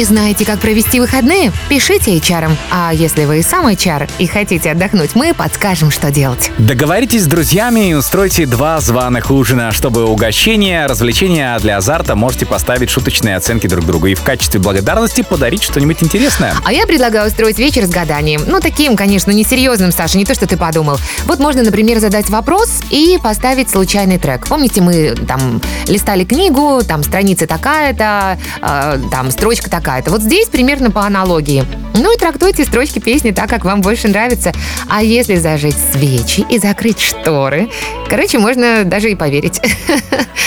Знаете, 0.08 0.46
как 0.46 0.60
провести 0.60 1.00
выходные? 1.00 1.52
Пишите 1.70 2.18
HR. 2.18 2.50
А 2.72 2.94
если 2.94 3.26
вы 3.26 3.44
сам 3.44 3.68
HR 3.68 4.10
и 4.20 4.28
хотите 4.28 4.72
отдохнуть, 4.72 5.16
мы 5.16 5.34
подскажем, 5.34 5.92
что 5.92 6.12
делать. 6.12 6.52
Договоритесь 6.58 7.24
с 7.24 7.28
друзьями 7.28 7.90
и 7.90 7.94
устройте 7.94 8.46
два 8.46 8.80
званых 8.80 9.32
ужина, 9.32 9.72
чтобы 9.72 10.06
угощение, 10.06 10.86
развлечения 10.86 11.60
для 11.60 11.78
азарта 11.78 12.16
можете 12.16 12.46
поставить 12.46 12.90
шуточные 12.90 13.36
оценки 13.36 13.68
друг 13.68 13.86
другу 13.86 14.08
и 14.08 14.16
в 14.16 14.24
качестве 14.24 14.60
благодарности 14.60 15.24
подарить 15.24 15.64
что-нибудь 15.64 16.02
интересное. 16.02 16.54
А 16.64 16.72
я 16.72 16.88
предлагаю 16.88 17.28
устроить 17.28 17.60
вечер 17.60 17.86
с 17.86 17.90
гаданием. 17.90 18.42
Ну, 18.48 18.60
таким, 18.60 18.96
конечно, 18.96 19.32
несерьезным, 19.32 19.92
Саша, 19.92 20.18
не 20.18 20.26
то, 20.26 20.34
что 20.34 20.48
ты 20.48 20.56
подумал. 20.58 20.98
Вот 21.26 21.40
можно, 21.40 21.64
например, 21.64 22.00
задать 22.00 22.30
вопрос 22.30 22.82
и 22.90 23.20
поставить 23.22 23.70
случайный 23.70 24.18
трек. 24.18 24.48
Помните, 24.48 24.82
мы 24.82 25.16
там 25.28 25.62
листали 25.88 26.24
книгу, 26.24 26.82
там 26.88 27.04
страница 27.04 27.46
такая-то, 27.46 28.40
э, 28.62 29.00
там 29.12 29.32
строчка 29.32 29.70
такая-то. 29.98 30.12
Вот 30.12 30.22
здесь 30.22 30.48
примерно 30.48 30.92
по 30.92 31.06
аналогии. 31.06 31.66
Ну 31.94 32.14
и 32.14 32.18
трактуйте 32.18 32.64
строчки 32.64 33.00
песни 33.00 33.32
так, 33.32 33.50
как 33.50 33.66
вам 33.66 33.82
больше 33.82 34.08
нравится. 34.08 34.54
А 34.88 35.02
если 35.02 35.36
зажечь 35.36 35.76
свечи 35.92 36.46
и 36.50 36.60
закрыть 36.60 37.02
шторы, 37.02 37.70
короче, 38.10 38.38
можно 38.38 38.84
даже 38.84 39.12
и 39.12 39.16
поверить. 39.16 39.60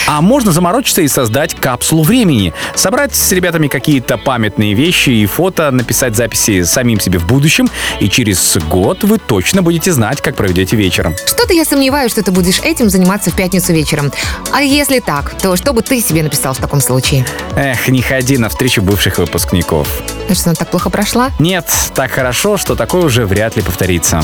А 0.06 0.22
можно 0.22 0.50
заморочиться 0.50 1.02
и 1.02 1.08
создать 1.08 1.54
капсулу 1.54 2.02
времени. 2.02 2.52
Собрать 2.74 3.14
с 3.14 3.30
ребятами 3.30 3.68
какие-то 3.68 4.18
памятные 4.18 4.74
вещи 4.74 5.10
и 5.10 5.24
фото, 5.26 5.70
написать 5.70 6.16
записи 6.16 6.64
самим 6.64 6.98
себе 6.98 7.20
в 7.20 7.28
будущем, 7.28 7.68
и 8.00 8.08
через 8.08 8.56
год 8.68 9.04
вы 9.04 9.18
точно 9.18 9.62
будете 9.62 9.92
знать, 9.92 10.20
как 10.20 10.34
проведете 10.34 10.74
вечером. 10.74 11.14
Что-то 11.26 11.52
я 11.52 11.64
сомневаюсь, 11.64 12.10
что 12.10 12.24
ты 12.24 12.32
будешь 12.32 12.58
этим 12.58 12.90
заниматься 12.90 13.30
в 13.30 13.36
пятницу 13.36 13.72
вечером. 13.72 14.10
А 14.52 14.62
если 14.62 14.98
так, 14.98 15.32
то 15.40 15.54
что 15.54 15.72
бы 15.72 15.80
ты 15.82 16.00
себе 16.00 16.24
написал 16.24 16.54
в 16.54 16.58
таком 16.58 16.80
случае? 16.80 17.24
Эх, 17.54 17.86
не 17.86 18.02
ходи 18.02 18.36
на 18.36 18.48
встречу 18.48 18.82
бывших 18.82 19.20
выпускников. 19.40 19.88
Ну 20.28 20.34
что, 20.34 20.50
она 20.50 20.54
так 20.54 20.70
плохо 20.70 20.90
прошла? 20.90 21.30
Нет, 21.38 21.66
так 21.94 22.10
хорошо, 22.10 22.56
что 22.56 22.76
такое 22.76 23.02
уже 23.02 23.26
вряд 23.26 23.56
ли 23.56 23.62
повторится. 23.62 24.22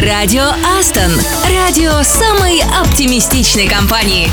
Радио 0.00 0.44
Астон. 0.78 1.10
Радио 1.50 2.02
самой 2.02 2.62
оптимистичной 2.80 3.68
компании. 3.68 4.30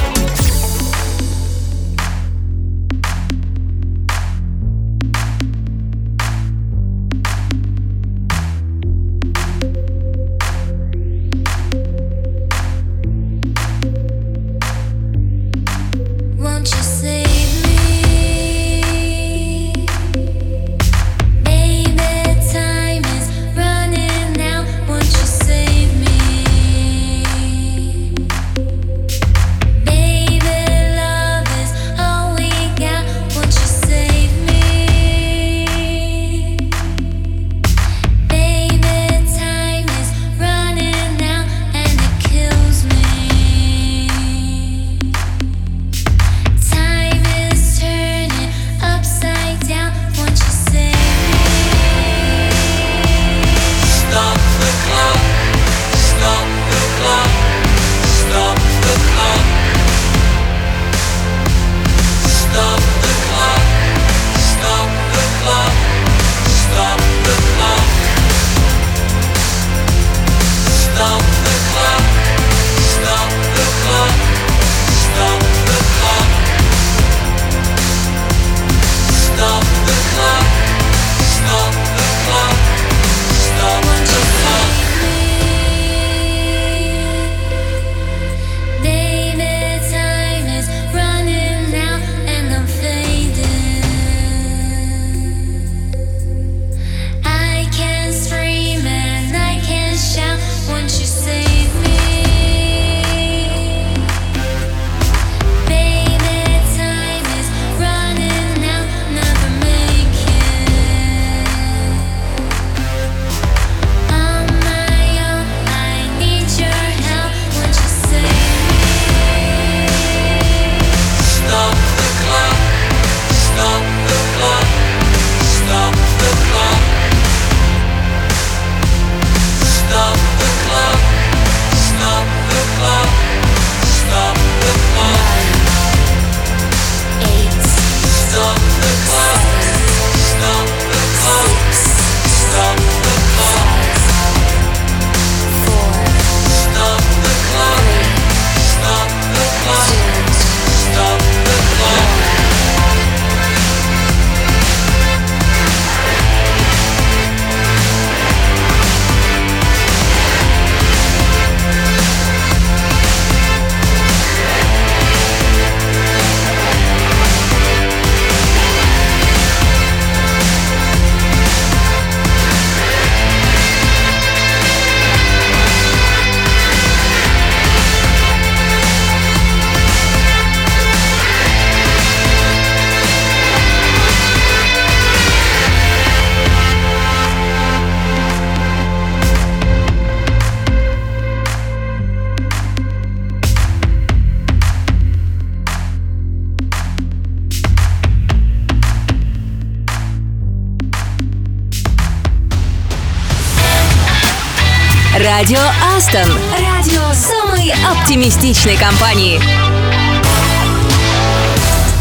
Радио 205.40 205.60
Астон. 205.96 206.30
Радио 206.52 207.14
самой 207.14 207.72
оптимистичной 207.90 208.76
компании. 208.76 209.40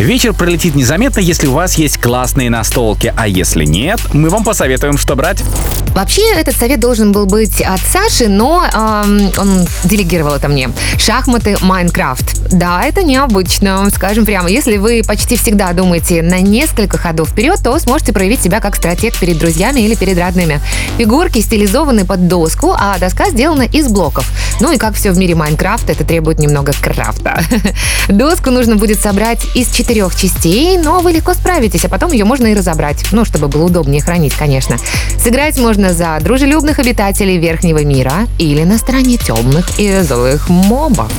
Вечер 0.00 0.32
пролетит 0.34 0.74
незаметно, 0.74 1.20
если 1.20 1.46
у 1.46 1.52
вас 1.52 1.78
есть 1.78 2.02
классные 2.02 2.50
настолки, 2.50 3.14
а 3.16 3.28
если 3.28 3.64
нет, 3.64 4.00
мы 4.12 4.28
вам 4.28 4.42
посоветуем, 4.42 4.98
что 4.98 5.14
брать. 5.14 5.44
Вообще, 5.98 6.22
этот 6.36 6.54
совет 6.54 6.78
должен 6.78 7.10
был 7.10 7.26
быть 7.26 7.60
от 7.60 7.80
Саши, 7.80 8.28
но 8.28 8.64
эм, 8.72 9.32
он 9.36 9.66
делегировал 9.82 10.34
это 10.34 10.46
мне. 10.46 10.70
Шахматы 10.96 11.56
Майнкрафт. 11.60 12.38
Да, 12.52 12.84
это 12.84 13.02
необычно. 13.02 13.90
Скажем 13.92 14.24
прямо, 14.24 14.48
если 14.48 14.76
вы 14.76 15.02
почти 15.04 15.36
всегда 15.36 15.72
думаете 15.72 16.22
на 16.22 16.38
несколько 16.38 16.98
ходов 16.98 17.30
вперед, 17.30 17.58
то 17.64 17.76
сможете 17.80 18.12
проявить 18.12 18.40
себя 18.40 18.60
как 18.60 18.76
стратег 18.76 19.18
перед 19.18 19.38
друзьями 19.38 19.80
или 19.80 19.96
перед 19.96 20.16
родными. 20.18 20.60
Фигурки 20.98 21.40
стилизованы 21.40 22.04
под 22.04 22.28
доску, 22.28 22.76
а 22.78 22.96
доска 22.98 23.30
сделана 23.30 23.62
из 23.62 23.88
блоков. 23.88 24.30
Ну 24.60 24.70
и 24.72 24.78
как 24.78 24.94
все 24.94 25.10
в 25.10 25.18
мире 25.18 25.34
Майнкрафта, 25.34 25.92
это 25.92 26.04
требует 26.04 26.38
немного 26.38 26.72
крафта. 26.80 27.42
Доску 28.08 28.50
нужно 28.50 28.76
будет 28.76 29.00
собрать 29.00 29.44
из 29.54 29.70
четырех 29.70 30.14
частей, 30.14 30.78
но 30.78 31.00
вы 31.00 31.12
легко 31.12 31.34
справитесь, 31.34 31.84
а 31.84 31.88
потом 31.88 32.12
ее 32.12 32.24
можно 32.24 32.46
и 32.46 32.54
разобрать. 32.54 33.04
Ну, 33.10 33.24
чтобы 33.24 33.48
было 33.48 33.64
удобнее 33.64 34.00
хранить, 34.00 34.34
конечно. 34.34 34.76
Сыграть 35.22 35.58
можно 35.58 35.87
за 35.92 36.18
дружелюбных 36.20 36.78
обитателей 36.78 37.38
Верхнего 37.38 37.84
мира 37.84 38.26
или 38.38 38.64
на 38.64 38.78
стороне 38.78 39.16
темных 39.16 39.78
и 39.78 40.00
злых 40.00 40.48
мобов. 40.48 41.12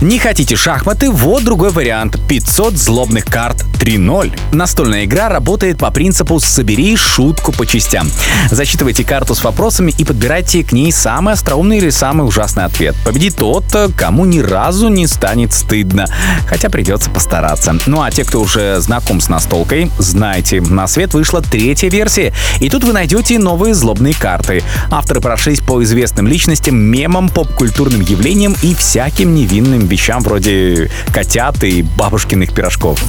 Не 0.00 0.18
хотите 0.18 0.56
шахматы? 0.56 1.10
Вот 1.10 1.44
другой 1.44 1.70
вариант. 1.70 2.18
500 2.26 2.74
злобных 2.74 3.26
карт 3.26 3.66
3.0. 3.80 4.32
Настольная 4.52 5.04
игра 5.04 5.28
работает 5.28 5.76
по 5.76 5.90
принципу 5.90 6.40
«собери 6.40 6.96
шутку 6.96 7.52
по 7.52 7.66
частям». 7.66 8.10
Засчитывайте 8.50 9.04
карту 9.04 9.34
с 9.34 9.44
вопросами 9.44 9.92
и 9.98 10.04
подбирайте 10.04 10.64
к 10.64 10.72
ней 10.72 10.90
самый 10.90 11.34
остроумный 11.34 11.78
или 11.78 11.90
самый 11.90 12.26
ужасный 12.26 12.64
ответ. 12.64 12.96
Победит 13.04 13.36
тот, 13.36 13.64
кому 13.94 14.24
ни 14.24 14.38
разу 14.38 14.88
не 14.88 15.06
станет 15.06 15.52
стыдно. 15.52 16.06
Хотя 16.46 16.70
придется 16.70 17.10
постараться. 17.10 17.76
Ну 17.84 18.00
а 18.00 18.10
те, 18.10 18.24
кто 18.24 18.40
уже 18.40 18.80
знаком 18.80 19.20
с 19.20 19.28
настолкой, 19.28 19.90
знайте, 19.98 20.62
на 20.62 20.86
свет 20.86 21.12
вышла 21.12 21.42
третья 21.42 21.90
версия. 21.90 22.32
И 22.60 22.70
тут 22.70 22.84
вы 22.84 22.94
найдете 22.94 23.38
новые 23.38 23.74
злобные 23.74 24.14
карты. 24.14 24.62
Авторы 24.90 25.20
прошлись 25.20 25.60
по 25.60 25.82
известным 25.82 26.26
личностям, 26.26 26.74
мемам, 26.74 27.28
поп-культурным 27.28 28.00
явлениям 28.00 28.56
и 28.62 28.74
всяким 28.74 29.34
невинным 29.34 29.89
вещам 29.90 30.22
вроде 30.22 30.90
котят 31.12 31.62
и 31.64 31.82
бабушкиных 31.82 32.54
пирожков. 32.54 33.02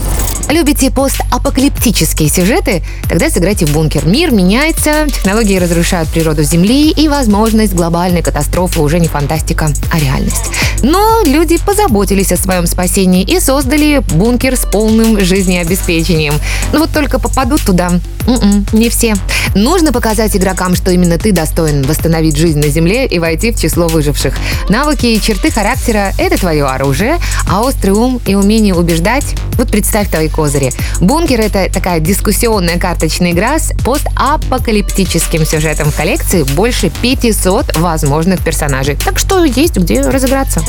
Любите 0.50 0.91
постапокалиптические 0.91 2.28
сюжеты? 2.28 2.84
Тогда 3.08 3.30
сыграйте 3.30 3.65
в 3.65 3.72
бункер. 3.72 4.06
Мир 4.06 4.32
меняется, 4.32 5.08
технологии 5.08 5.58
разрушают 5.58 6.10
природу 6.10 6.44
Земли, 6.44 6.91
и 6.91 7.08
возможность 7.08 7.74
глобальной 7.74 8.22
катастрофы 8.22 8.82
уже 8.82 9.00
не 9.00 9.08
фантастика, 9.08 9.70
а 9.94 10.00
реальность. 10.00 10.52
Но 10.84 11.22
люди 11.26 11.58
позаботились 11.58 12.32
о 12.32 12.38
своем 12.38 12.65
спасении 12.65 13.24
и 13.24 13.39
создали 13.39 14.02
бункер 14.13 14.58
с 14.58 14.65
полным 14.65 15.24
жизнеобеспечением. 15.24 16.34
Но 16.74 16.80
вот 16.80 16.91
только 16.91 17.20
попадут 17.20 17.62
туда 17.62 17.91
м-м, 18.27 18.65
не 18.73 18.89
все. 18.89 19.15
Нужно 19.55 19.91
показать 19.91 20.36
игрокам, 20.36 20.75
что 20.75 20.91
именно 20.91 21.17
ты 21.17 21.31
достоин 21.31 21.84
восстановить 21.84 22.38
жизнь 22.38 22.60
на 22.60 22.69
Земле 22.69 23.05
и 23.05 23.19
войти 23.19 23.51
в 23.51 23.60
число 23.60 23.88
выживших. 23.88 24.34
Навыки 24.69 25.07
и 25.07 25.21
черты 25.21 25.51
характера– 25.51 26.13
это 26.17 26.38
твое 26.38 26.65
оружие, 26.65 27.17
а 27.49 27.62
острый 27.62 27.91
ум 27.91 28.21
и 28.25 28.36
умение 28.36 28.73
убеждать– 28.73 29.25
вот 29.57 29.69
представь 29.69 30.10
твои 30.10 30.29
козыри. 30.29 30.71
Бункер– 30.99 31.39
это 31.41 31.71
такая 31.71 31.99
дискуссионная 31.99 32.79
карточная 32.79 33.31
игра 33.31 33.60
с 33.60 33.73
постапокалиптическим 33.84 35.45
сюжетом 35.45 35.91
в 35.91 35.95
коллекции 35.95 36.43
больше 36.43 36.91
500 37.01 37.77
возможных 37.77 38.41
персонажей. 38.43 38.95
Так 38.95 39.19
что 39.19 39.43
есть 39.43 39.77
где 39.77 40.01
разыграться. 40.01 40.62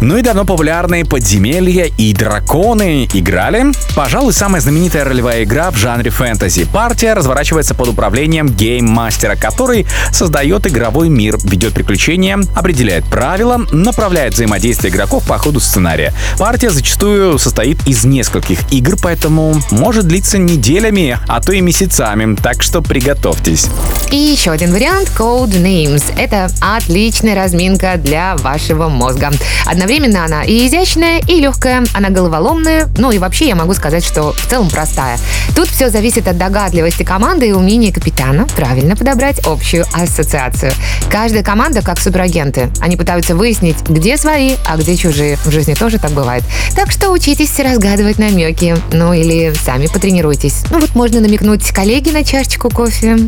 Ну 0.00 0.16
и 0.16 0.22
давно 0.22 0.44
популярные 0.44 1.04
подземелья 1.04 1.84
и 1.84 2.12
драконы 2.12 3.08
играли. 3.14 3.66
Пожалуй, 3.94 4.32
самая 4.32 4.60
знаменитая 4.60 5.04
ролевая 5.04 5.44
игра 5.44 5.70
в 5.70 5.76
жанре 5.76 6.10
фэнтези. 6.10 6.66
Партия 6.84 7.14
разворачивается 7.14 7.74
под 7.74 7.88
управлением 7.88 8.46
гейммастера, 8.46 9.36
который 9.36 9.86
создает 10.12 10.66
игровой 10.66 11.08
мир, 11.08 11.38
ведет 11.42 11.72
приключения, 11.72 12.38
определяет 12.54 13.06
правила, 13.06 13.56
направляет 13.72 14.34
взаимодействие 14.34 14.92
игроков 14.92 15.26
по 15.26 15.38
ходу 15.38 15.60
сценария. 15.60 16.12
Партия 16.38 16.68
зачастую 16.68 17.38
состоит 17.38 17.78
из 17.88 18.04
нескольких 18.04 18.70
игр, 18.70 18.98
поэтому 19.00 19.62
может 19.70 20.06
длиться 20.06 20.36
неделями, 20.36 21.18
а 21.26 21.40
то 21.40 21.52
и 21.52 21.62
месяцами, 21.62 22.36
так 22.36 22.62
что 22.62 22.82
приготовьтесь. 22.82 23.68
И 24.10 24.16
еще 24.16 24.50
один 24.50 24.70
вариант– 24.70 25.10
Code 25.18 25.52
Names. 25.52 26.04
Это 26.18 26.50
отличная 26.60 27.34
разминка 27.34 27.96
для 27.96 28.36
вашего 28.36 28.90
мозга. 28.90 29.30
Одновременно 29.64 30.26
она 30.26 30.44
и 30.44 30.66
изящная, 30.66 31.20
и 31.20 31.40
легкая, 31.40 31.84
она 31.94 32.10
головоломная, 32.10 32.88
ну 32.98 33.10
и 33.10 33.16
вообще 33.16 33.48
я 33.48 33.54
могу 33.54 33.72
сказать, 33.72 34.04
что 34.04 34.32
в 34.32 34.46
целом 34.46 34.68
простая. 34.68 35.18
Тут 35.56 35.68
все 35.68 35.88
зависит 35.88 36.28
от 36.28 36.36
догадливости 36.74 37.04
команды 37.04 37.48
и 37.48 37.52
умения 37.52 37.92
капитана 37.92 38.46
правильно 38.56 38.96
подобрать 38.96 39.38
общую 39.46 39.86
ассоциацию. 39.92 40.72
Каждая 41.08 41.44
команда 41.44 41.82
как 41.82 42.00
суперагенты. 42.00 42.68
Они 42.80 42.96
пытаются 42.96 43.36
выяснить, 43.36 43.76
где 43.88 44.16
свои, 44.16 44.56
а 44.66 44.76
где 44.76 44.96
чужие. 44.96 45.36
В 45.44 45.52
жизни 45.52 45.74
тоже 45.74 45.98
так 45.98 46.10
бывает. 46.10 46.42
Так 46.74 46.90
что 46.90 47.10
учитесь 47.10 47.56
разгадывать 47.60 48.18
намеки. 48.18 48.76
Ну 48.92 49.12
или 49.12 49.54
сами 49.64 49.86
потренируйтесь. 49.86 50.64
Ну 50.70 50.80
вот 50.80 50.96
можно 50.96 51.20
намекнуть 51.20 51.70
коллеге 51.70 52.10
на 52.10 52.24
чашечку 52.24 52.70
кофе 52.70 53.18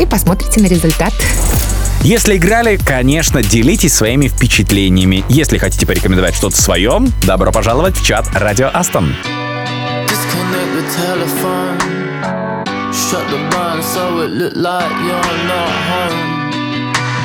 и 0.00 0.06
посмотрите 0.06 0.60
на 0.62 0.66
результат. 0.66 1.12
Если 2.00 2.36
играли, 2.36 2.78
конечно, 2.78 3.42
делитесь 3.42 3.92
своими 3.92 4.28
впечатлениями. 4.28 5.24
Если 5.28 5.58
хотите 5.58 5.86
порекомендовать 5.86 6.34
что-то 6.34 6.60
свое, 6.60 7.02
добро 7.26 7.52
пожаловать 7.52 7.96
в 7.96 8.04
чат 8.04 8.26
Радио 8.34 8.70
Астон. 8.72 9.14
Disconnect 10.06 10.72
the 10.74 10.84
telephone. 10.96 11.83
Shut 12.94 13.28
the 13.28 13.38
blind 13.50 13.82
so 13.82 14.20
it 14.20 14.30
look 14.30 14.54
like 14.54 14.92
you're 15.02 15.38
not 15.50 15.72
home. 15.90 16.52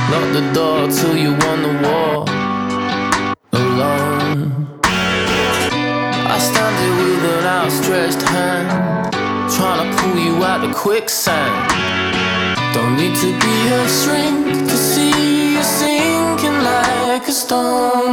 Lock 0.10 0.34
the 0.34 0.52
door 0.52 0.88
till 0.90 1.16
you 1.16 1.32
won 1.46 1.62
the 1.62 1.74
war. 1.86 2.26
Alone. 3.54 4.80
I 4.84 6.38
stand 6.40 6.76
here 6.82 6.96
with 7.00 7.24
an 7.38 7.46
outstretched 7.46 8.24
hand. 8.24 9.14
Trying 9.54 9.82
to 9.86 10.02
pull 10.02 10.18
you 10.18 10.44
out 10.44 10.62
the 10.62 10.74
quicksand. 10.74 11.54
Don't 12.74 12.96
need 12.98 13.16
to 13.18 13.30
be 13.40 13.56
a 13.68 13.88
shrink 13.88 14.68
to 14.70 14.76
see 14.76 15.54
you 15.54 15.64
sinking 15.64 16.64
like 16.64 17.28
a 17.28 17.32
stone. 17.32 18.12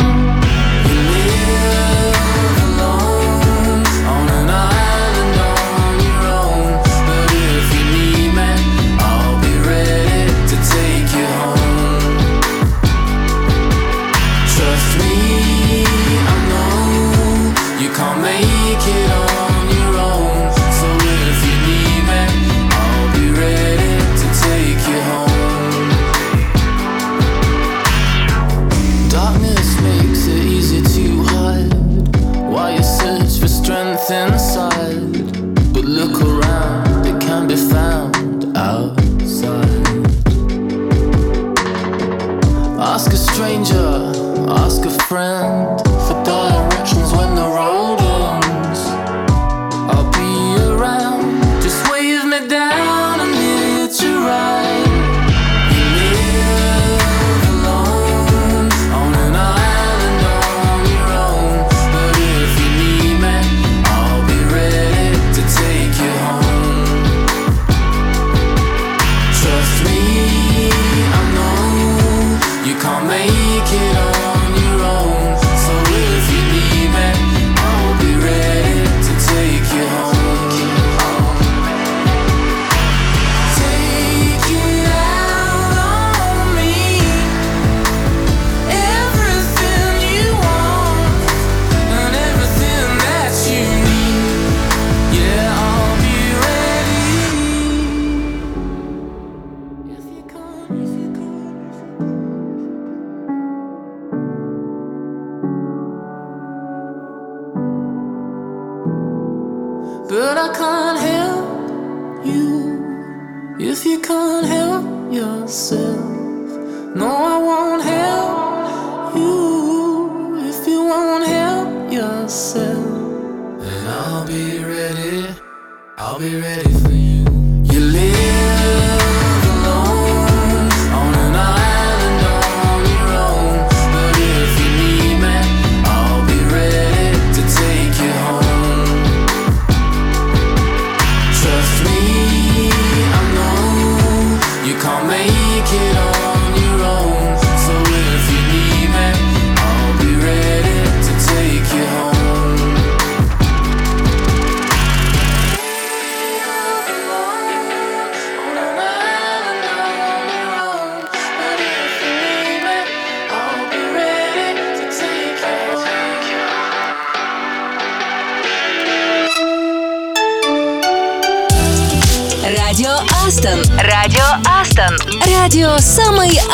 come. 110.57 110.86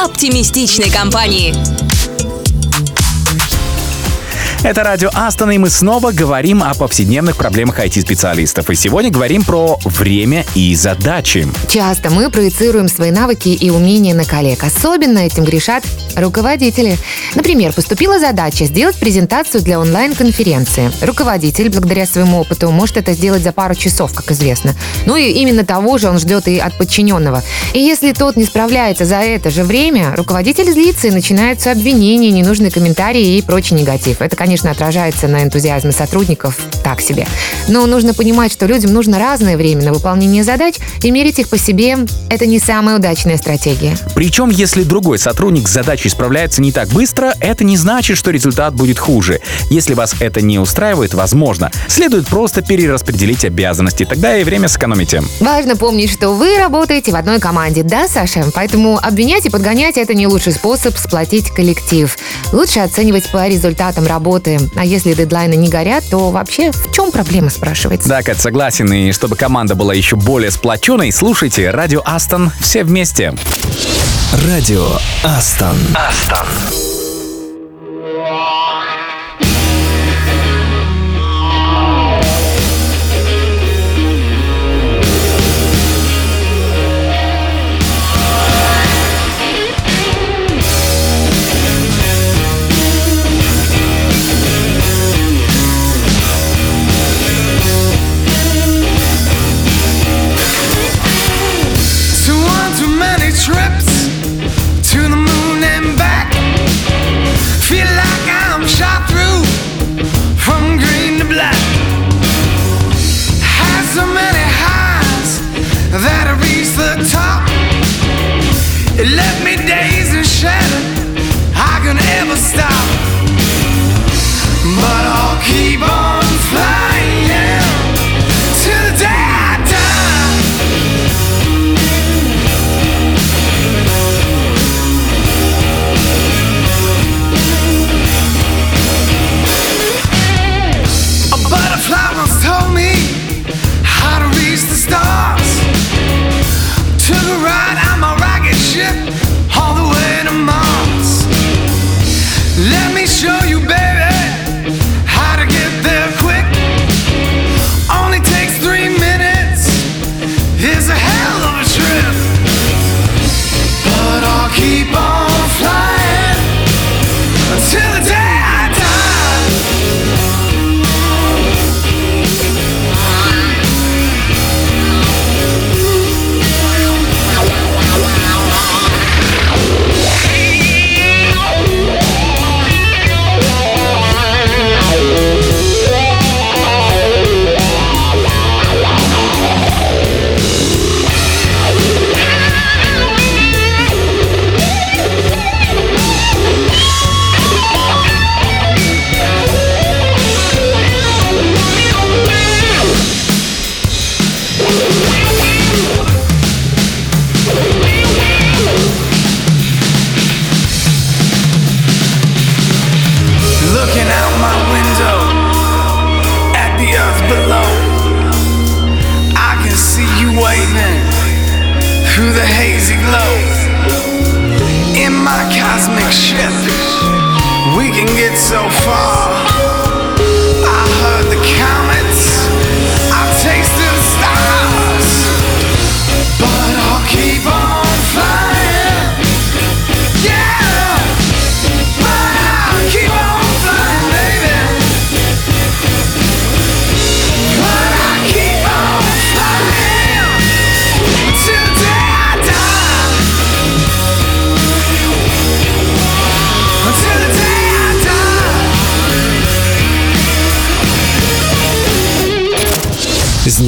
Оптимистичной 0.02 0.90
компании. 0.90 1.54
Это 4.64 4.84
радио 4.84 5.10
Астон, 5.12 5.50
и 5.50 5.58
мы 5.58 5.70
снова 5.70 6.12
говорим 6.12 6.62
о 6.62 6.72
повседневных 6.74 7.36
проблемах 7.36 7.80
IT-специалистов. 7.80 8.70
И 8.70 8.76
сегодня 8.76 9.10
говорим 9.10 9.42
про 9.42 9.78
время 9.84 10.44
и 10.54 10.74
задачи. 10.76 11.48
Часто 11.68 12.10
мы 12.10 12.30
проецируем 12.30 12.88
свои 12.88 13.10
навыки 13.10 13.48
и 13.48 13.70
умения 13.70 14.14
на 14.14 14.24
коллег. 14.24 14.62
Особенно 14.62 15.18
этим 15.18 15.42
грешат 15.44 15.84
руководители. 16.16 16.96
Например, 17.34 17.72
поступила 17.72 18.18
задача 18.18 18.64
сделать 18.64 18.96
презентацию 18.96 19.62
для 19.62 19.78
онлайн-конференции. 19.80 20.90
Руководитель, 21.02 21.68
благодаря 21.68 22.06
своему 22.06 22.40
опыту, 22.40 22.70
может 22.70 22.96
это 22.96 23.12
сделать 23.12 23.42
за 23.42 23.52
пару 23.52 23.74
часов, 23.74 24.12
как 24.14 24.30
известно. 24.30 24.74
Ну 25.06 25.16
и 25.16 25.30
именно 25.30 25.64
того 25.64 25.98
же 25.98 26.08
он 26.08 26.18
ждет 26.18 26.48
и 26.48 26.58
от 26.58 26.76
подчиненного. 26.76 27.42
И 27.74 27.78
если 27.78 28.12
тот 28.12 28.36
не 28.36 28.44
справляется 28.44 29.04
за 29.04 29.16
это 29.16 29.50
же 29.50 29.64
время, 29.64 30.14
руководитель 30.16 30.70
злится 30.70 31.08
и 31.08 31.10
начинаются 31.10 31.72
обвинения, 31.72 32.30
ненужные 32.30 32.70
комментарии 32.70 33.36
и 33.36 33.42
прочий 33.42 33.74
негатив. 33.74 34.20
Это, 34.20 34.36
конечно, 34.36 34.70
отражается 34.70 35.28
на 35.28 35.42
энтузиазме 35.42 35.92
сотрудников 35.92 36.58
так 36.84 37.00
себе. 37.00 37.26
Но 37.68 37.86
нужно 37.86 38.14
понимать, 38.14 38.52
что 38.52 38.66
людям 38.66 38.92
нужно 38.92 39.18
разное 39.18 39.56
время 39.56 39.82
на 39.84 39.92
выполнение 39.92 40.44
задач, 40.44 40.74
и 41.02 41.10
мерить 41.10 41.38
их 41.38 41.48
по 41.48 41.58
себе– 41.58 41.98
это 42.30 42.46
не 42.46 42.58
самая 42.58 42.96
удачная 42.96 43.36
стратегия. 43.36 43.96
Причем, 44.14 44.50
если 44.50 44.82
другой 44.82 45.18
сотрудник 45.18 45.68
с 45.68 45.76
задачей 46.02 46.08
справляется 46.08 46.60
не 46.60 46.72
так 46.72 46.88
быстро, 46.88 47.34
это 47.38 47.62
не 47.64 47.76
значит, 47.76 48.16
что 48.18 48.30
результат 48.30 48.74
будет 48.74 48.98
хуже. 48.98 49.40
Если 49.70 49.94
вас 49.94 50.16
это 50.18 50.40
не 50.40 50.58
устраивает, 50.58 51.14
возможно, 51.14 51.70
следует 51.86 52.26
просто 52.26 52.62
перераспределить 52.62 53.44
обязанности, 53.44 54.04
тогда 54.04 54.36
и 54.36 54.42
время 54.42 54.68
сэкономите. 54.68 55.22
Важно 55.40 55.76
помнить, 55.76 56.10
что 56.10 56.30
вы 56.30 56.58
работаете 56.58 57.12
в 57.12 57.16
одной 57.16 57.38
команде, 57.38 57.84
да, 57.84 58.08
Саша? 58.08 58.44
Поэтому 58.54 58.98
обвинять 58.98 59.46
и 59.46 59.50
подгонять– 59.50 59.96
это 59.96 60.14
не 60.14 60.26
лучший 60.26 60.52
способ 60.52 60.96
сплотить 60.96 61.50
коллектив. 61.50 62.16
Лучше 62.52 62.80
оценивать 62.80 63.30
по 63.30 63.46
результатам 63.46 64.06
работы. 64.06 64.58
А 64.74 64.84
если 64.84 65.14
дедлайны 65.14 65.54
не 65.54 65.68
горят, 65.68 66.04
то 66.10 66.30
вообще 66.30 66.72
в 66.72 66.92
чем 66.92 67.12
проблема, 67.12 67.50
спрашивается? 67.50 68.08
Да, 68.08 68.22
Кать, 68.22 68.40
согласен. 68.40 68.92
И 68.92 69.12
чтобы 69.12 69.36
команда 69.36 69.74
была 69.76 69.94
еще 69.94 70.16
более 70.16 70.50
сплоченной, 70.50 71.12
слушайте 71.12 71.70
радио 71.70 72.02
Астон 72.04 72.50
все 72.60 72.82
вместе. 72.82 73.34
Радио 74.48 74.88
Астон. 75.22 75.76
Астон. 75.94 77.01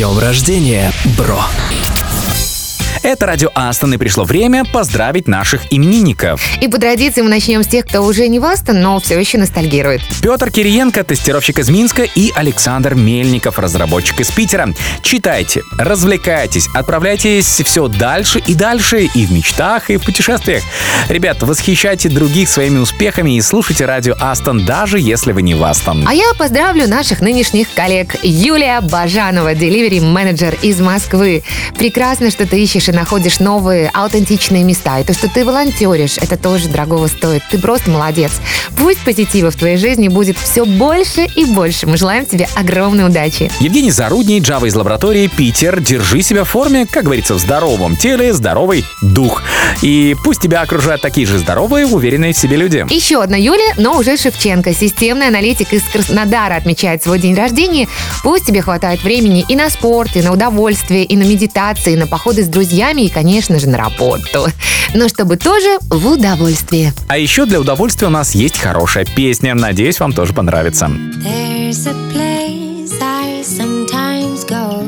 Днем 0.05 0.19
рождения, 0.19 0.93
бро! 1.17 1.41
Это 3.05 3.27
радио 3.27 3.51
Астон, 3.55 3.93
и 3.93 3.99
пришло 3.99 4.25
время 4.25 4.65
поздравить 4.65 5.29
наших 5.29 5.71
именинников. 5.71 6.43
И 6.63 6.69
по 6.69 6.79
традиции 6.79 7.21
мы 7.21 7.29
начнем 7.29 7.63
с 7.63 7.67
тех, 7.67 7.85
кто 7.85 8.01
уже 8.01 8.29
не 8.29 8.39
в 8.39 8.45
Астон, 8.47 8.81
но 8.81 8.99
все 8.99 9.21
еще 9.21 9.37
ностальгирует. 9.37 10.01
Петр 10.23 10.51
Кириенко, 10.51 11.05
тестировщик 11.05 11.59
из 11.59 11.69
Минска, 11.69 12.05
и 12.05 12.33
Александр 12.35 12.95
Мельников, 12.95 13.59
разработчик 13.59 14.21
из 14.21 14.31
Питера. 14.31 14.71
Читайте, 15.03 15.61
развлекайтесь, 15.79 16.67
отправляйтесь 16.73 17.61
все 17.63 17.89
дальше 17.89 18.39
и 18.39 18.55
дальше, 18.55 19.05
и 19.05 19.27
в 19.27 19.33
мечтах, 19.33 19.91
и 19.91 19.99
в 19.99 20.03
путешествиях. 20.03 20.63
Ребят, 21.11 21.43
восхищайте 21.43 22.09
других 22.09 22.49
своими 22.49 22.79
успехами 22.79 23.37
и 23.37 23.43
слушайте 23.43 23.85
радио 23.85 24.15
Астон, 24.19 24.65
даже 24.65 24.99
если 24.99 25.33
вы 25.33 25.43
не 25.43 25.55
в 25.55 25.63
Астон. 25.63 26.09
А 26.09 26.15
я 26.15 26.33
поздравлю 26.39 26.89
наших 26.89 27.21
нынешних 27.21 27.69
коллег. 27.75 28.17
Юлия 28.23 28.81
Бажанова, 28.81 29.53
delivery 29.53 30.01
менеджер 30.01 30.57
из 30.63 30.81
Москвы. 30.81 31.43
Прекрасно, 31.77 32.31
что 32.31 32.47
ты 32.47 32.63
ищешь 32.63 32.94
находишь 32.95 33.41
новые 33.41 33.91
аутентичные 33.93 34.65
места. 34.65 35.01
И 35.01 35.05
то, 35.05 35.13
что 35.13 35.29
ты 35.29 35.45
волонтеришь, 35.45 36.19
это 36.19 36.37
тоже 36.37 36.69
дорогого 36.69 37.07
стоит. 37.09 37.43
Ты 37.51 37.59
просто 37.59 37.91
молодец. 37.91 38.33
Пусть 38.77 39.01
позитива 39.05 39.51
в 39.51 39.57
твоей 39.57 39.77
жизни 39.77 40.09
будет 40.09 40.39
все 40.39 40.65
больше 40.65 41.27
и 41.37 41.45
больше. 41.45 41.87
Мы 41.87 41.97
желаем 41.97 42.27
тебе 42.27 42.49
огромной 42.55 43.07
удачи. 43.07 43.51
Евгений 43.61 43.91
Зарудний, 43.91 44.41
Java 44.41 44.67
из 44.67 44.75
лаборатории 44.75 45.27
Питер. 45.27 45.81
Держи 45.81 46.23
себя 46.23 46.45
в 46.45 46.49
форме, 46.49 46.87
как 46.87 47.05
говорится, 47.05 47.35
в 47.35 47.39
здоровом 47.39 47.97
теле, 47.97 48.33
здоровый 48.33 48.85
дух. 49.03 49.43
И 49.83 50.15
пусть 50.25 50.41
тебя 50.41 50.63
окружают 50.63 51.03
такие 51.03 51.27
же 51.27 51.39
здоровые, 51.39 51.87
уверенные 51.87 52.33
в 52.33 52.39
себе 52.39 52.57
люди. 52.57 52.87
Еще 52.91 53.23
одна 53.23 53.37
Юля, 53.37 53.75
но 53.77 53.99
уже 53.99 54.17
Шевченко, 54.17 54.73
системный 54.75 55.29
аналитик 55.29 55.73
из 55.73 55.83
Краснодара, 55.83 56.55
отмечает 56.55 57.03
свой 57.03 57.19
день 57.19 57.35
рождения. 57.35 57.89
Пусть 58.23 58.47
тебе 58.47 58.63
хватает 58.63 59.03
времени 59.03 59.45
и 59.49 59.57
на 59.57 59.71
спорт, 59.71 60.17
и 60.17 60.23
на 60.23 60.33
удовольствие, 60.33 61.05
и 61.05 61.17
на 61.17 61.25
медитации, 61.25 61.95
и 61.95 61.97
на 61.97 62.07
походы 62.07 62.43
с 62.43 62.49
друзьями, 62.49 62.84
и, 62.93 63.09
конечно 63.09 63.59
же, 63.59 63.69
на 63.69 63.79
работу. 63.79 64.47
Но 64.95 65.09
чтобы 65.09 65.37
тоже 65.37 65.79
в 65.91 66.07
удовольствие. 66.07 66.93
А 67.09 67.19
еще 67.19 67.47
для 67.47 67.61
удовольствия 67.61 68.09
у 68.09 68.11
нас 68.11 68.35
есть 68.35 68.59
хорошая 68.59 69.05
песня. 69.05 69.55
Надеюсь, 69.55 69.99
вам 70.01 70.13
тоже 70.13 70.33
понравится. 70.33 70.87
There's 70.87 71.87
a 71.87 71.95
place 72.13 72.93
I 73.01 73.43
sometimes 73.43 74.45
go. 74.45 74.83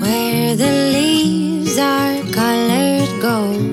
Where 0.00 0.56
the 0.56 0.92
leaves 0.92 1.78
are 1.78 2.22
colored 2.32 3.20
gold. 3.20 3.69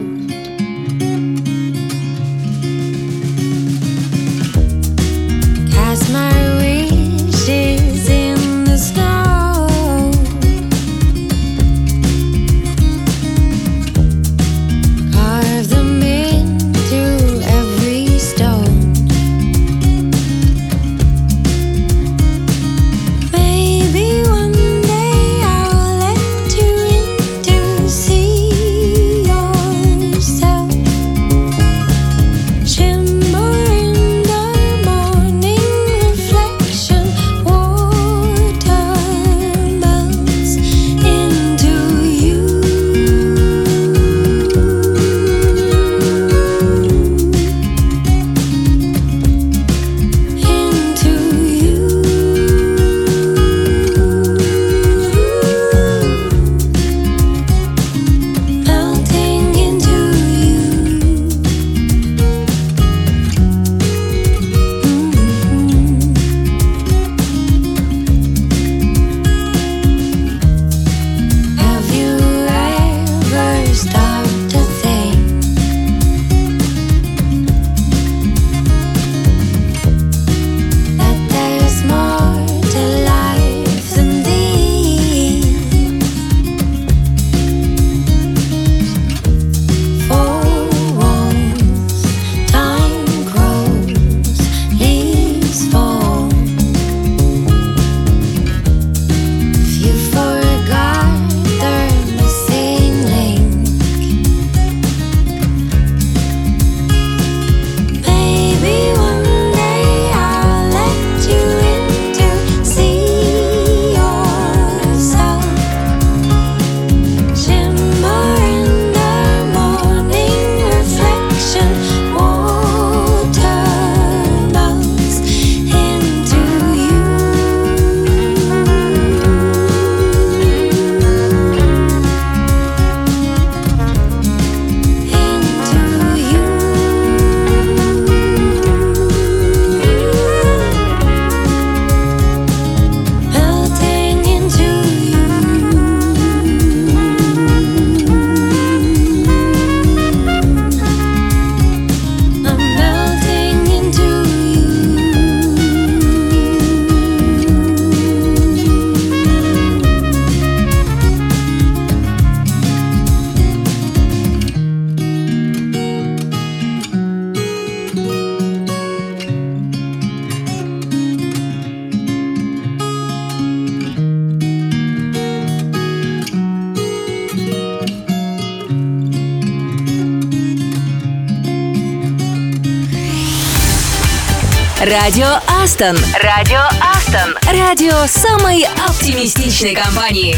Радио 184.89 185.27
Астон. 185.47 185.97
Радио 186.23 186.61
Астон. 186.79 187.35
Радио 187.51 188.05
самой 188.07 188.63
оптимистичной 188.87 189.75
компании. 189.75 190.37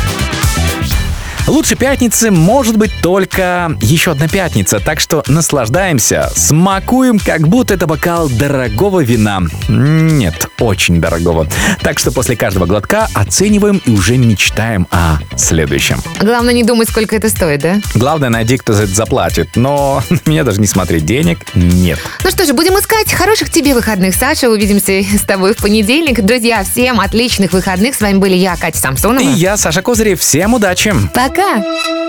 Лучше 1.45 1.75
пятницы 1.75 2.31
может 2.31 2.75
быть 2.75 2.91
только 2.99 3.77
еще 3.79 4.11
одна 4.11 4.27
пятница, 4.27 4.79
так 4.79 4.99
что 4.99 5.23
наслаждаемся, 5.27 6.31
смакуем, 6.33 7.19
как 7.19 7.47
будто 7.47 7.75
это 7.75 7.85
бокал 7.85 8.27
дорогого 8.27 9.01
вина. 9.01 9.41
Нет, 9.67 10.48
очень 10.59 11.01
дорогого. 11.01 11.47
Так 11.81 11.99
что 11.99 12.11
после 12.11 12.35
каждого 12.35 12.65
глотка 12.65 13.07
оцениваем 13.13 13.81
и 13.85 13.91
уже 13.91 14.17
мечтаем 14.17 14.87
о 14.91 15.17
следующем. 15.37 16.01
Главное 16.19 16.53
не 16.53 16.63
думать, 16.63 16.89
сколько 16.89 17.15
это 17.15 17.29
стоит, 17.29 17.61
да? 17.61 17.79
Главное, 17.95 18.29
найди, 18.29 18.57
кто 18.57 18.73
за 18.73 18.83
это 18.83 18.93
заплатит. 18.93 19.55
Но 19.55 20.03
меня 20.25 20.43
даже 20.43 20.59
не 20.59 20.67
смотреть 20.67 21.05
денег 21.05 21.39
нет. 21.55 21.99
Ну 22.23 22.29
что 22.29 22.45
же, 22.45 22.53
будем 22.53 22.77
искать 22.77 23.11
хороших 23.11 23.49
тебе 23.49 23.73
выходных, 23.73 24.15
Саша. 24.15 24.49
Увидимся 24.49 25.01
с 25.01 25.21
тобой 25.21 25.53
в 25.53 25.57
понедельник. 25.57 26.21
Друзья, 26.21 26.63
всем 26.63 26.99
отличных 26.99 27.53
выходных. 27.53 27.95
С 27.95 28.01
вами 28.01 28.17
были 28.17 28.35
я, 28.35 28.55
Катя 28.55 28.77
Самсонова. 28.77 29.23
И 29.23 29.27
я, 29.27 29.57
Саша 29.57 29.81
Козырев. 29.81 30.19
Всем 30.19 30.53
удачи! 30.53 30.93
Пока! 31.13 32.08